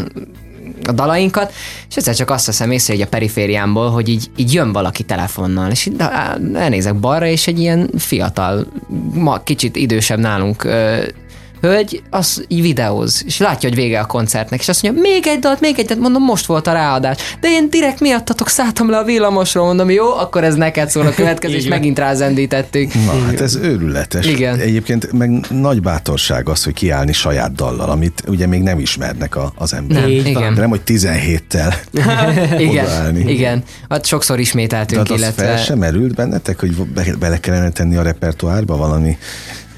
a 0.88 0.92
dalainkat, 0.92 1.54
és 1.90 1.96
egyszer 1.96 2.16
csak 2.16 2.30
azt 2.30 2.46
veszem 2.46 2.72
észre, 2.72 2.94
hogy 2.94 3.02
a 3.02 3.08
perifériámból, 3.08 3.90
hogy 3.90 4.10
így, 4.10 4.30
így 4.36 4.54
jön 4.54 4.72
valaki 4.72 5.04
telefonnal, 5.04 5.72
és 5.72 5.86
így 5.86 5.96
elnézek 6.54 6.96
balra, 6.96 7.26
és 7.26 7.48
egy 7.48 7.60
ilyen 7.60 7.90
fiatal, 7.98 8.68
ma 9.14 9.44
kicsit 9.44 9.76
idősebb 9.76 10.20
nálunk 10.20 10.68
hölgy, 11.66 12.02
az 12.10 12.44
így 12.48 12.62
videóz, 12.62 13.24
és 13.26 13.38
látja, 13.38 13.70
hogy 13.70 13.78
vége 13.78 14.00
a 14.00 14.06
koncertnek, 14.06 14.60
és 14.60 14.68
azt 14.68 14.84
mondja, 14.84 15.02
még 15.02 15.28
egy 15.28 15.40
dalt, 15.40 15.60
még 15.60 15.80
egy 15.80 15.86
dalt, 15.86 16.00
mondom, 16.00 16.24
most 16.24 16.46
volt 16.46 16.68
a 16.68 16.74
ráadás. 16.74 17.18
De 17.40 17.48
én 17.48 17.70
direkt 17.70 18.00
miattatok 18.00 18.50
szálltam 18.50 18.90
le 18.90 18.98
a 18.98 19.04
villamosról, 19.04 19.66
mondom, 19.66 19.90
jó, 19.90 20.14
akkor 20.14 20.44
ez 20.44 20.56
neked 20.56 20.90
szól 20.90 21.06
a 21.06 21.12
következő, 21.12 21.56
és 21.56 21.68
megint 21.68 22.00
rázendítettük. 22.00 22.94
Na, 22.94 23.26
hát 23.26 23.42
ez 23.42 23.56
őrületes. 23.56 24.26
Igen. 24.26 24.60
Egyébként 24.60 25.12
meg 25.12 25.46
nagy 25.50 25.82
bátorság 25.82 26.50
az, 26.50 26.64
hogy 26.64 26.74
kiállni 26.74 27.14
saját 27.14 27.54
dallal, 27.54 27.90
amit 27.90 28.24
ugye 28.28 28.48
még 28.48 28.62
nem 28.62 28.80
ismernek 28.80 29.36
a, 29.36 29.54
az 29.56 29.74
emberek. 29.74 30.04
Nem, 30.04 30.12
igen. 30.12 30.54
De 30.54 30.60
nem, 30.60 30.70
hogy 30.70 30.82
17-tel 30.86 31.74
igen, 32.58 33.18
igen. 33.28 33.64
Hát 33.90 34.06
sokszor 34.06 34.40
ismételtünk, 34.40 35.08
De 35.08 35.14
illetve... 35.14 35.44
fel 35.44 35.58
sem 35.58 35.78
merült 35.78 36.16
bennetek, 36.16 36.60
hogy 36.60 36.76
bele 37.20 37.40
kellene 37.40 37.70
tenni 37.70 37.96
a 37.96 38.02
repertoárba 38.02 38.78
valami 38.78 39.18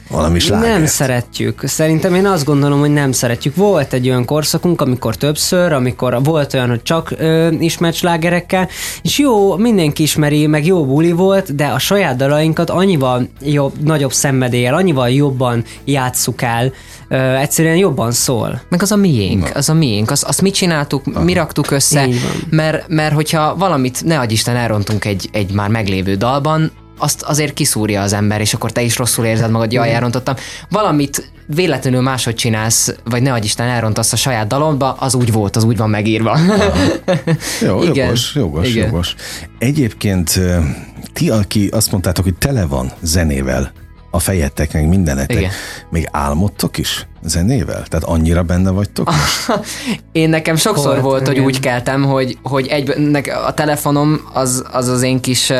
valami 0.09 0.39
slágert. 0.39 0.73
Nem 0.73 0.85
szeretjük. 0.85 1.61
Szerintem 1.65 2.15
én 2.15 2.25
azt 2.25 2.45
gondolom, 2.45 2.79
hogy 2.79 2.93
nem 2.93 3.11
szeretjük. 3.11 3.55
Volt 3.55 3.93
egy 3.93 4.09
olyan 4.09 4.25
korszakunk, 4.25 4.81
amikor 4.81 5.15
többször, 5.15 5.71
amikor 5.71 6.23
volt 6.23 6.53
olyan, 6.53 6.69
hogy 6.69 6.81
csak 6.81 7.13
ö, 7.17 7.49
ismert 7.59 7.95
slágerekkel, 7.95 8.67
és 9.01 9.19
jó, 9.19 9.55
mindenki 9.57 10.03
ismeri, 10.03 10.47
meg 10.47 10.65
jó 10.65 10.85
buli 10.85 11.11
volt, 11.11 11.55
de 11.55 11.65
a 11.65 11.79
saját 11.79 12.15
dalainkat 12.15 12.69
annyival 12.69 13.27
jobb, 13.41 13.73
nagyobb 13.83 14.13
szenvedéllyel, 14.13 14.75
annyival 14.75 15.09
jobban 15.09 15.63
játsszuk 15.85 16.41
el, 16.41 16.71
ö, 17.07 17.35
egyszerűen 17.35 17.77
jobban 17.77 18.11
szól. 18.11 18.61
Meg 18.69 18.81
az 18.81 18.91
a 18.91 18.95
miénk, 18.95 19.43
Na. 19.43 19.49
az 19.53 19.69
a 19.69 19.73
miénk, 19.73 20.11
az, 20.11 20.23
azt 20.27 20.41
mit 20.41 20.53
csináltuk, 20.53 21.03
Aha. 21.13 21.23
mi 21.23 21.33
raktuk 21.33 21.71
össze, 21.71 22.07
mert, 22.49 22.87
mert 22.87 23.13
hogyha 23.13 23.55
valamit, 23.55 24.03
ne 24.03 24.19
adj 24.19 24.33
Isten, 24.33 24.55
elrontunk 24.55 25.05
egy, 25.05 25.29
egy 25.31 25.51
már 25.51 25.69
meglévő 25.69 26.15
dalban, 26.15 26.71
azt 26.97 27.21
azért 27.21 27.53
kiszúrja 27.53 28.01
az 28.01 28.13
ember, 28.13 28.41
és 28.41 28.53
akkor 28.53 28.71
te 28.71 28.81
is 28.81 28.97
rosszul 28.97 29.25
érzed 29.25 29.51
magad, 29.51 29.71
jaj, 29.71 29.93
elrontottam. 29.93 30.35
Valamit 30.69 31.31
véletlenül 31.45 32.01
máshogy 32.01 32.35
csinálsz, 32.35 32.95
vagy 33.03 33.21
ne 33.21 33.37
Isten 33.37 33.67
elrontasz 33.67 34.13
a 34.13 34.15
saját 34.15 34.47
dalomba, 34.47 34.91
az 34.91 35.15
úgy 35.15 35.31
volt, 35.31 35.55
az 35.55 35.63
úgy 35.63 35.77
van 35.77 35.89
megírva. 35.89 36.39
Jó, 37.67 37.83
Igen. 37.83 37.95
jogos, 37.95 38.35
jogos, 38.35 38.67
Igen. 38.67 38.85
jogos. 38.85 39.15
Egyébként 39.57 40.39
ti, 41.13 41.29
aki 41.29 41.67
azt 41.67 41.91
mondtátok, 41.91 42.23
hogy 42.23 42.35
tele 42.35 42.65
van 42.65 42.91
zenével, 43.01 43.71
a 44.11 44.19
fejetek, 44.19 44.73
meg 44.73 44.87
mindenetek. 44.87 45.37
Igen. 45.37 45.51
Még 45.89 46.07
álmodtok 46.11 46.77
is 46.77 47.07
zenével? 47.23 47.83
Tehát 47.83 48.05
annyira 48.05 48.43
benne 48.43 48.69
vagytok? 48.69 49.13
én 50.11 50.29
nekem 50.29 50.55
sokszor 50.55 50.91
volt, 50.91 51.01
volt 51.01 51.27
hogy 51.27 51.39
úgy 51.39 51.59
keltem, 51.59 52.03
hogy, 52.03 52.37
hogy 52.43 52.67
egy, 52.67 52.89
a 53.45 53.53
telefonom 53.53 54.21
az, 54.33 54.63
az 54.71 54.87
az 54.87 55.01
én 55.01 55.19
kis 55.19 55.51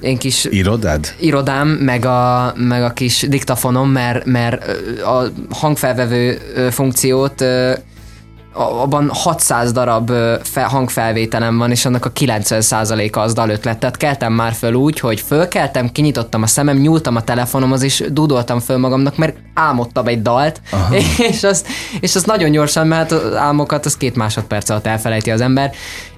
én 0.00 0.18
kis 0.18 0.44
Irodád? 0.44 1.14
irodám, 1.20 1.68
meg 1.68 2.04
a, 2.04 2.52
meg 2.56 2.82
a 2.82 2.90
kis 2.90 3.26
diktafonom, 3.28 3.90
mert, 3.90 4.24
mert 4.24 4.64
a 5.02 5.24
hangfelvevő 5.50 6.38
funkciót 6.70 7.44
abban 8.58 9.10
600 9.12 9.72
darab 9.72 10.12
hangfelvételem 10.54 11.58
van, 11.58 11.70
és 11.70 11.84
annak 11.84 12.04
a 12.04 12.12
90%-a 12.12 13.18
az 13.18 13.32
dalötlet. 13.32 13.78
Tehát 13.78 13.96
keltem 13.96 14.32
már 14.32 14.52
föl 14.52 14.74
úgy, 14.74 15.00
hogy 15.00 15.20
fölkeltem, 15.20 15.92
kinyitottam 15.92 16.42
a 16.42 16.46
szemem, 16.46 16.76
nyúltam 16.76 17.16
a 17.16 17.22
telefonomhoz, 17.22 17.82
és 17.82 18.04
dudoltam 18.12 18.60
föl 18.60 18.76
magamnak, 18.76 19.16
mert 19.16 19.36
álmodtam 19.54 20.06
egy 20.06 20.22
dalt, 20.22 20.60
Aha. 20.70 20.94
és 21.30 21.42
azt, 21.42 21.66
és 22.00 22.14
azt 22.14 22.26
nagyon 22.26 22.50
gyorsan, 22.50 22.86
mert 22.86 23.12
az 23.12 23.34
álmokat 23.34 23.86
az 23.86 23.96
két 23.96 24.16
másodperc 24.16 24.70
alatt 24.70 24.86
elfelejti 24.86 25.30
az 25.30 25.40
ember, 25.40 25.72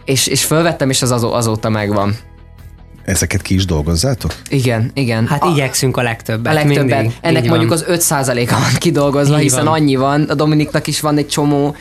és, 0.05 0.27
és 0.27 0.45
fölvettem, 0.45 0.91
és 0.91 1.03
az 1.03 1.11
azóta 1.23 1.69
megvan. 1.69 2.17
Ezeket 3.11 3.43
ki 3.43 3.55
is 3.55 3.65
dolgozzátok? 3.65 4.35
Igen, 4.49 4.91
igen. 4.95 5.27
Hát 5.27 5.43
a, 5.43 5.51
igyekszünk 5.51 5.97
a 5.97 6.03
legtöbbet. 6.03 6.53
A 6.53 6.55
legtöbbet. 6.55 7.01
Mindig. 7.01 7.19
Ennek 7.21 7.49
mondjuk 7.49 7.71
van. 7.71 7.79
az 7.79 8.09
5%-a 8.09 8.53
van 8.53 8.75
kidolgozva, 8.79 9.37
Így 9.37 9.43
hiszen 9.43 9.65
van. 9.65 9.73
annyi 9.73 9.97
van. 9.97 10.23
A 10.23 10.35
Dominiknak 10.35 10.87
is 10.87 11.01
van 11.01 11.17
egy 11.17 11.29
csomó 11.29 11.77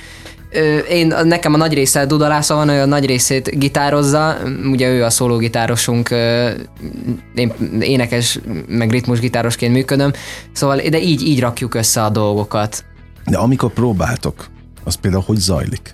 én, 0.89 1.15
nekem 1.23 1.53
a 1.53 1.57
nagy 1.57 1.73
része 1.73 2.05
dudalásza 2.05 2.55
van, 2.55 2.69
ő 2.69 2.81
a 2.81 2.85
nagy 2.85 3.05
részét 3.05 3.59
gitározza, 3.59 4.37
ugye 4.71 4.89
ő 4.89 5.03
a 5.03 5.09
szólógitárosunk, 5.09 6.09
én 7.35 7.53
énekes, 7.79 8.39
meg 8.67 8.91
ritmusgitárosként 8.91 9.73
működöm, 9.73 10.11
szóval 10.51 10.77
de 10.89 11.01
így, 11.01 11.21
így 11.27 11.39
rakjuk 11.39 11.73
össze 11.73 12.03
a 12.03 12.09
dolgokat. 12.09 12.83
De 13.25 13.37
amikor 13.37 13.73
próbáltok, 13.73 14.45
az 14.83 14.95
például 14.95 15.23
hogy 15.25 15.37
zajlik? 15.37 15.93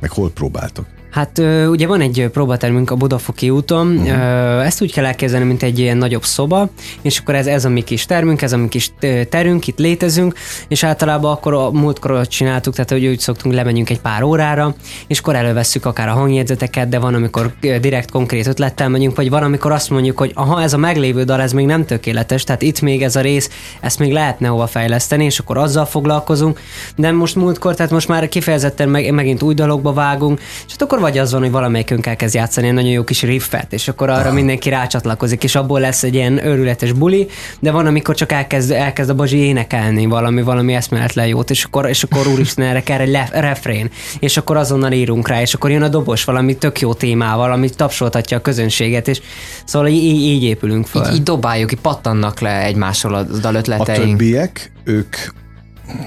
Meg 0.00 0.10
hol 0.10 0.30
próbáltok? 0.30 0.86
Hát 1.10 1.38
ugye 1.68 1.86
van 1.86 2.00
egy 2.00 2.28
próbatermünk 2.32 2.90
a 2.90 2.94
Budafoki 2.94 3.50
úton, 3.50 3.96
uh-huh. 3.96 4.66
ezt 4.66 4.82
úgy 4.82 4.92
kell 4.92 5.04
elképzelni, 5.04 5.46
mint 5.46 5.62
egy 5.62 5.78
ilyen 5.78 5.96
nagyobb 5.96 6.24
szoba, 6.24 6.70
és 7.02 7.18
akkor 7.18 7.34
ez, 7.34 7.46
ez 7.46 7.64
a 7.64 7.68
mi 7.68 7.82
kis 7.82 8.06
termünk, 8.06 8.42
ez 8.42 8.52
a 8.52 8.56
mi 8.56 8.68
kis 8.68 8.92
terünk, 9.28 9.66
itt 9.66 9.78
létezünk, 9.78 10.34
és 10.68 10.84
általában 10.84 11.32
akkor 11.32 11.54
a 11.54 11.70
múltkor 11.70 12.26
csináltuk, 12.26 12.74
tehát 12.74 12.90
hogy 12.90 13.06
úgy 13.06 13.18
szoktunk, 13.18 13.54
lemegyünk 13.54 13.90
egy 13.90 14.00
pár 14.00 14.22
órára, 14.22 14.74
és 15.06 15.18
akkor 15.18 15.34
elővesszük 15.34 15.84
akár 15.84 16.08
a 16.08 16.12
hangjegyzeteket, 16.12 16.88
de 16.88 16.98
van, 16.98 17.14
amikor 17.14 17.52
direkt 17.60 18.10
konkrét 18.10 18.46
ötlettel 18.46 18.88
megyünk, 18.88 19.16
vagy 19.16 19.30
van, 19.30 19.42
amikor 19.42 19.72
azt 19.72 19.90
mondjuk, 19.90 20.18
hogy 20.18 20.32
aha, 20.34 20.62
ez 20.62 20.72
a 20.72 20.78
meglévő 20.78 21.24
dal, 21.24 21.40
ez 21.40 21.52
még 21.52 21.66
nem 21.66 21.84
tökéletes, 21.84 22.44
tehát 22.44 22.62
itt 22.62 22.80
még 22.80 23.02
ez 23.02 23.16
a 23.16 23.20
rész, 23.20 23.50
ezt 23.80 23.98
még 23.98 24.12
lehetne 24.12 24.48
hova 24.48 24.66
fejleszteni, 24.66 25.24
és 25.24 25.38
akkor 25.38 25.58
azzal 25.58 25.84
foglalkozunk, 25.84 26.60
de 26.96 27.12
most 27.12 27.36
múltkor, 27.36 27.74
tehát 27.74 27.92
most 27.92 28.08
már 28.08 28.28
kifejezetten 28.28 28.88
meg, 28.88 29.12
megint 29.12 29.42
új 29.42 29.54
dalokba 29.54 29.92
vágunk, 29.92 30.40
és 30.40 30.70
hát 30.70 30.82
akkor 30.82 30.99
vagy 31.00 31.18
az 31.18 31.32
van, 31.32 31.40
hogy 31.40 31.50
valamelyikünk 31.50 32.06
elkezd 32.06 32.34
játszani 32.34 32.66
egy 32.66 32.72
nagyon 32.72 32.90
jó 32.90 33.04
kis 33.04 33.22
riffet, 33.22 33.72
és 33.72 33.88
akkor 33.88 34.10
arra 34.10 34.28
ah. 34.28 34.34
mindenki 34.34 34.68
rácsatlakozik, 34.68 35.44
és 35.44 35.54
abból 35.54 35.80
lesz 35.80 36.02
egy 36.02 36.14
ilyen 36.14 36.46
őrületes 36.46 36.92
buli, 36.92 37.26
de 37.60 37.70
van, 37.70 37.86
amikor 37.86 38.14
csak 38.14 38.32
elkezd, 38.32 38.70
elkezd 38.70 39.10
a 39.10 39.14
Bazsi 39.14 39.36
énekelni 39.36 40.06
valami, 40.06 40.42
valami 40.42 40.74
eszméletlen 40.74 41.26
jót, 41.26 41.50
és 41.50 41.64
akkor, 41.64 41.88
és 41.88 42.02
akkor 42.02 42.26
úristen, 42.26 42.66
erre 42.66 42.82
kell 42.82 43.00
egy 43.00 43.08
lef, 43.08 43.30
refrén, 43.32 43.90
és 44.18 44.36
akkor 44.36 44.56
azonnal 44.56 44.92
írunk 44.92 45.28
rá, 45.28 45.40
és 45.40 45.54
akkor 45.54 45.70
jön 45.70 45.82
a 45.82 45.88
dobos 45.88 46.24
valami 46.24 46.56
tök 46.56 46.80
jó 46.80 46.94
témával, 46.94 47.52
ami 47.52 47.70
tapsoltatja 47.70 48.36
a 48.36 48.40
közönséget, 48.40 49.08
és 49.08 49.20
szóval 49.64 49.88
így, 49.88 50.04
így, 50.04 50.22
így 50.22 50.42
épülünk 50.42 50.86
fel. 50.86 51.08
Így, 51.08 51.14
így 51.14 51.22
dobáljuk, 51.22 51.72
így 51.72 51.80
pattannak 51.80 52.40
le 52.40 52.64
egymásról 52.64 53.14
a 53.14 53.22
dalötleteink. 53.22 54.02
A 54.02 54.08
többiek, 54.08 54.72
ők 54.84 55.16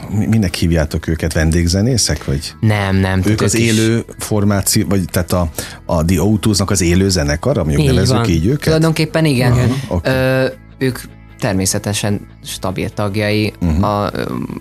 minek 0.10 0.54
hívjátok 0.54 1.08
őket? 1.08 1.34
Vendégzenészek? 1.34 2.26
Vagy? 2.26 2.54
Nem, 2.60 2.96
nem. 2.96 3.22
Ők 3.26 3.42
az 3.42 3.56
élő 3.56 4.06
formáció, 4.18 4.86
vagy 4.88 5.06
tehát 5.12 5.32
a, 5.32 5.50
a 5.86 6.06
The 6.06 6.22
o 6.22 6.38
az 6.66 6.82
élő 6.82 7.10
zenekar, 7.10 7.56
mondjuk 7.56 7.82
így 7.82 7.88
nevezzük 7.88 8.16
van. 8.16 8.30
így 8.30 8.46
őket? 8.46 8.64
Tulajdonképpen 8.64 9.26
igen. 9.26 9.52
Uh-huh. 9.52 9.72
Okay. 9.88 10.14
Ö, 10.14 10.48
ők 10.78 11.00
természetesen 11.44 12.28
stabil 12.44 12.90
tagjai. 12.90 13.54
Uh-huh. 13.62 13.84
A, 13.84 14.06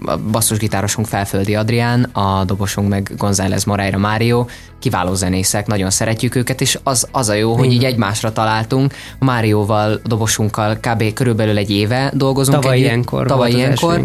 a 0.04 0.18
basszusgitárosunk 0.30 1.06
Felföldi 1.06 1.54
Adrián, 1.54 2.02
a 2.02 2.44
dobosunk 2.44 2.88
meg 2.88 3.12
González 3.16 3.64
Moreira 3.64 3.98
Mário, 3.98 4.46
kiváló 4.78 5.14
zenészek, 5.14 5.66
nagyon 5.66 5.90
szeretjük 5.90 6.34
őket, 6.34 6.60
és 6.60 6.78
az, 6.82 7.08
az 7.12 7.28
a 7.28 7.34
jó, 7.34 7.54
hogy 7.56 7.72
így 7.72 7.84
egymásra 7.84 8.32
találtunk. 8.32 8.94
A 9.18 9.24
Márióval, 9.24 9.92
a 10.04 10.08
dobosunkkal 10.08 10.76
kb. 10.76 11.12
körülbelül 11.12 11.56
egy 11.56 11.70
éve 11.70 12.12
dolgozunk. 12.14 12.60
Tavaly 12.60 12.76
egy, 12.76 12.82
ilyenkor. 12.82 13.26
Tavaly 13.26 13.50
ilyenkor. 13.50 14.00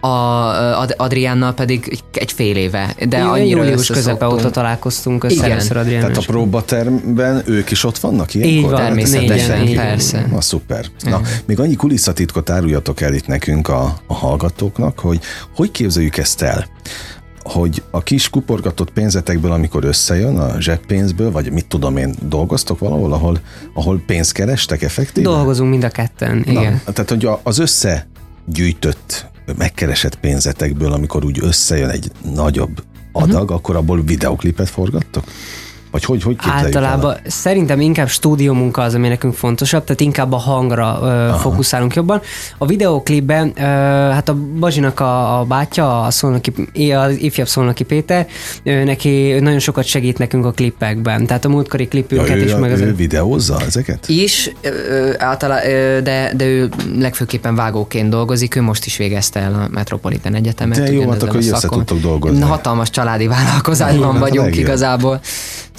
A 0.00 0.88
Adriánnal 0.96 1.54
pedig 1.54 2.02
egy 2.12 2.32
fél 2.32 2.56
éve. 2.56 2.94
De 2.98 3.04
Igen, 3.04 3.26
annyira 3.26 3.62
július 3.62 3.86
közepe 3.86 4.28
óta 4.28 4.50
találkoztunk 4.50 5.24
össze 5.24 5.46
Igen. 5.46 5.58
Adrián. 5.58 6.00
Tehát 6.00 6.16
a 6.16 6.22
próbatermben 6.26 7.42
ők 7.46 7.70
is 7.70 7.84
ott 7.84 7.98
vannak 7.98 8.34
ilyenkor? 8.34 8.56
Így 8.56 8.70
van, 8.70 8.80
természetesen, 8.80 9.60
négyen, 9.60 9.86
persze. 9.86 10.26
Na 10.30 10.40
szuper. 10.40 10.86
Na, 11.00 11.20
még 11.44 11.60
annyi 11.60 11.74
kulisszatitkot 11.74 12.50
áruljatok 12.50 13.00
el 13.00 13.14
itt 13.14 13.26
nekünk 13.26 13.68
a, 13.68 14.00
a 14.06 14.14
hallgatóknak, 14.14 14.98
hogy 14.98 15.20
hogy 15.54 15.70
képzeljük 15.70 16.16
ezt 16.16 16.42
el? 16.42 16.66
hogy 17.42 17.82
a 17.90 18.02
kis 18.02 18.30
kuporgatott 18.30 18.90
pénzetekből, 18.90 19.52
amikor 19.52 19.84
összejön 19.84 20.38
a 20.38 20.60
zseppénzből, 20.60 21.30
vagy 21.30 21.52
mit 21.52 21.66
tudom 21.66 21.96
én, 21.96 22.14
dolgoztok 22.28 22.78
valahol, 22.78 23.12
ahol, 23.12 23.38
ahol 23.74 24.02
pénzt 24.06 24.32
kerestek 24.32 24.82
effektíven? 24.82 25.32
Dolgozunk 25.32 25.70
mind 25.70 25.84
a 25.84 25.88
ketten, 25.88 26.42
Na, 26.46 26.50
igen. 26.50 26.80
Tehát, 26.84 27.08
hogy 27.08 27.28
az 27.42 27.58
összegyűjtött, 27.58 29.29
megkeresett 29.56 30.20
pénzetekből, 30.20 30.92
amikor 30.92 31.24
úgy 31.24 31.38
összejön 31.42 31.88
egy 31.88 32.10
nagyobb 32.34 32.82
adag, 33.12 33.42
uh-huh. 33.42 33.56
akkor 33.56 33.76
abból 33.76 34.02
videoklipet 34.02 34.68
forgattok? 34.68 35.24
Vagy 35.90 36.04
hogy, 36.04 36.22
hogy 36.22 36.36
Általában 36.38 37.12
el? 37.12 37.20
szerintem 37.26 37.80
inkább 37.80 38.08
stúdió 38.08 38.52
munka 38.52 38.82
az, 38.82 38.94
ami 38.94 39.08
nekünk 39.08 39.34
fontosabb, 39.34 39.84
tehát 39.84 40.00
inkább 40.00 40.32
a 40.32 40.36
hangra 40.36 40.98
ö, 41.02 41.38
fókuszálunk 41.38 41.94
jobban. 41.94 42.20
A 42.58 42.66
videóklipben, 42.66 43.52
ö, 43.56 43.60
hát 44.10 44.28
a 44.28 44.34
Bazsinak 44.34 45.00
a, 45.00 45.40
a 45.40 45.44
bátyja, 45.44 46.02
a 46.02 46.10
szolnoki, 46.10 46.52
az 46.92 47.16
ifjabb 47.18 47.48
szolnoki 47.48 47.84
Péter, 47.84 48.26
ő, 48.62 48.84
neki 48.84 49.38
nagyon 49.40 49.58
sokat 49.58 49.84
segít 49.84 50.18
nekünk 50.18 50.44
a 50.44 50.50
klipekben. 50.50 51.26
Tehát 51.26 51.44
a 51.44 51.48
múltkori 51.48 51.88
klipünket 51.88 52.36
ja, 52.36 52.44
is. 52.44 52.54
meg 52.54 52.72
az 52.72 52.80
ő 52.80 52.94
videózza 52.94 53.60
ezeket? 53.66 54.08
Is, 54.08 54.50
ö, 54.60 55.12
általá, 55.18 55.64
ö, 55.64 56.00
de, 56.00 56.32
de 56.36 56.44
ő 56.44 56.68
legfőképpen 56.98 57.54
vágóként 57.54 58.08
dolgozik, 58.08 58.54
ő 58.54 58.62
most 58.62 58.86
is 58.86 58.96
végezte 58.96 59.40
el 59.40 59.54
a 59.54 59.68
Metropolitan 59.70 60.34
Egyetemet. 60.34 60.78
De 60.78 60.92
jó, 60.92 61.10
hát 61.10 61.22
akkor 61.22 61.36
össze 61.36 61.68
tudtok 61.68 62.00
dolgozni. 62.00 62.40
Hatalmas 62.40 62.90
családi 62.90 63.26
vállalkozásban 63.26 64.12
hát 64.12 64.20
vagyunk 64.20 64.56
igazából. 64.56 65.20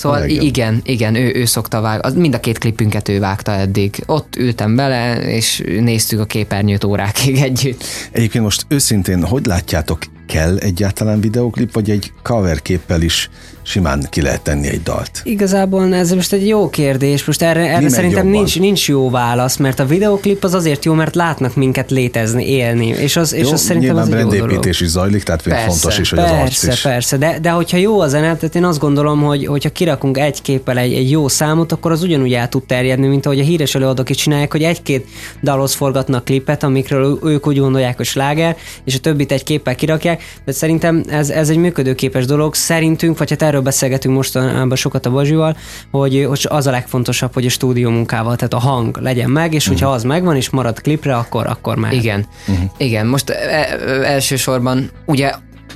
Szóval 0.01 0.29
igen, 0.29 0.81
igen, 0.83 1.15
ő, 1.15 1.31
ő 1.35 1.45
szokta 1.45 1.81
vág, 1.81 2.17
mind 2.17 2.33
a 2.33 2.39
két 2.39 2.57
klipünket 2.57 3.09
ő 3.09 3.19
vágta 3.19 3.51
eddig. 3.51 4.03
Ott 4.05 4.35
ültem 4.35 4.75
bele, 4.75 5.15
és 5.15 5.63
néztük 5.65 6.19
a 6.19 6.25
képernyőt 6.25 6.83
órákig 6.83 7.37
együtt. 7.37 7.83
Egyébként 8.11 8.43
most 8.43 8.65
őszintén, 8.67 9.25
hogy 9.25 9.45
látjátok, 9.45 9.99
kell 10.31 10.57
egyáltalán 10.57 11.21
videóklip, 11.21 11.73
vagy 11.73 11.89
egy 11.89 12.11
cover 12.23 12.61
képpel 12.61 13.01
is 13.01 13.29
simán 13.61 14.07
ki 14.09 14.21
lehet 14.21 14.41
tenni 14.41 14.67
egy 14.67 14.83
dalt? 14.83 15.21
Igazából 15.23 15.93
ez 15.93 16.11
most 16.11 16.33
egy 16.33 16.47
jó 16.47 16.69
kérdés. 16.69 17.25
Most 17.25 17.41
erre, 17.41 17.75
erre 17.75 17.89
szerintem 17.89 18.27
nincs, 18.27 18.59
nincs 18.59 18.87
jó 18.87 19.09
válasz, 19.09 19.57
mert 19.57 19.79
a 19.79 19.85
videoklip 19.85 20.43
az 20.43 20.53
azért 20.53 20.85
jó, 20.85 20.93
mert 20.93 21.15
látnak 21.15 21.55
minket 21.55 21.91
létezni, 21.91 22.49
élni. 22.49 22.87
És 22.87 23.15
az, 23.15 23.33
és 23.33 23.45
jó, 23.45 23.51
az 23.51 23.61
szerintem 23.61 23.95
az 23.95 24.09
egy 24.09 24.19
jó 24.19 24.45
dolog. 24.45 24.65
is 24.65 24.83
zajlik, 24.85 25.23
tehát 25.23 25.41
persze, 25.41 25.65
fontos 25.65 25.99
is, 25.99 26.09
hogy 26.09 26.19
persze, 26.19 26.33
az 26.33 26.41
arc 26.41 26.63
is. 26.63 26.81
Persze, 26.81 27.17
de, 27.17 27.39
de 27.41 27.49
hogyha 27.49 27.77
jó 27.77 27.99
a 27.99 28.07
zene, 28.07 28.35
tehát 28.35 28.55
én 28.55 28.63
azt 28.63 28.79
gondolom, 28.79 29.21
hogy 29.21 29.45
hogyha 29.45 29.69
kirakunk 29.69 30.17
egy 30.17 30.41
képpel 30.41 30.77
egy, 30.77 30.93
egy 30.93 31.09
jó 31.09 31.27
számot, 31.27 31.71
akkor 31.71 31.91
az 31.91 32.03
ugyanúgy 32.03 32.33
el 32.33 32.49
tud 32.49 32.63
terjedni, 32.63 33.07
mint 33.07 33.25
ahogy 33.25 33.39
a 33.39 33.43
híres 33.43 33.75
előadók 33.75 34.09
is 34.09 34.17
csinálják, 34.17 34.51
hogy 34.51 34.63
egy-két 34.63 35.07
dalhoz 35.43 35.73
forgatnak 35.73 36.25
klipet, 36.25 36.63
amikről 36.63 37.19
ők 37.23 37.47
úgy 37.47 37.59
gondolják, 37.59 37.97
hogy 37.97 38.05
sláger, 38.05 38.57
és 38.83 38.95
a 38.95 38.99
többit 38.99 39.31
egy 39.31 39.43
képpel 39.43 39.75
kirakják. 39.75 40.20
De 40.45 40.51
szerintem 40.51 41.03
ez, 41.07 41.29
ez 41.29 41.49
egy 41.49 41.57
működőképes 41.57 42.25
dolog. 42.25 42.55
Szerintünk, 42.55 43.17
vagy 43.17 43.29
hát 43.29 43.41
erről 43.41 43.61
beszélgetünk 43.61 44.15
mostanában 44.15 44.77
sokat 44.77 45.05
a 45.05 45.11
Bazsival, 45.11 45.57
hogy, 45.91 46.25
hogy 46.27 46.45
az 46.49 46.67
a 46.67 46.71
legfontosabb, 46.71 47.33
hogy 47.33 47.45
a 47.45 47.49
stúdió 47.49 47.89
munkával, 47.89 48.35
tehát 48.35 48.53
a 48.53 48.59
hang 48.59 48.97
legyen 48.97 49.29
meg, 49.29 49.53
és 49.53 49.67
hogyha 49.67 49.85
uh-huh. 49.85 50.01
az 50.01 50.07
megvan, 50.07 50.35
és 50.35 50.49
marad 50.49 50.81
klipre, 50.81 51.15
akkor, 51.15 51.47
akkor 51.47 51.75
már. 51.75 51.93
Igen, 51.93 52.25
uh-huh. 52.47 52.69
igen. 52.77 53.07
Most 53.07 53.29
e, 53.29 53.33
e, 53.33 53.77
elsősorban 54.03 54.91
ugye 55.05 55.31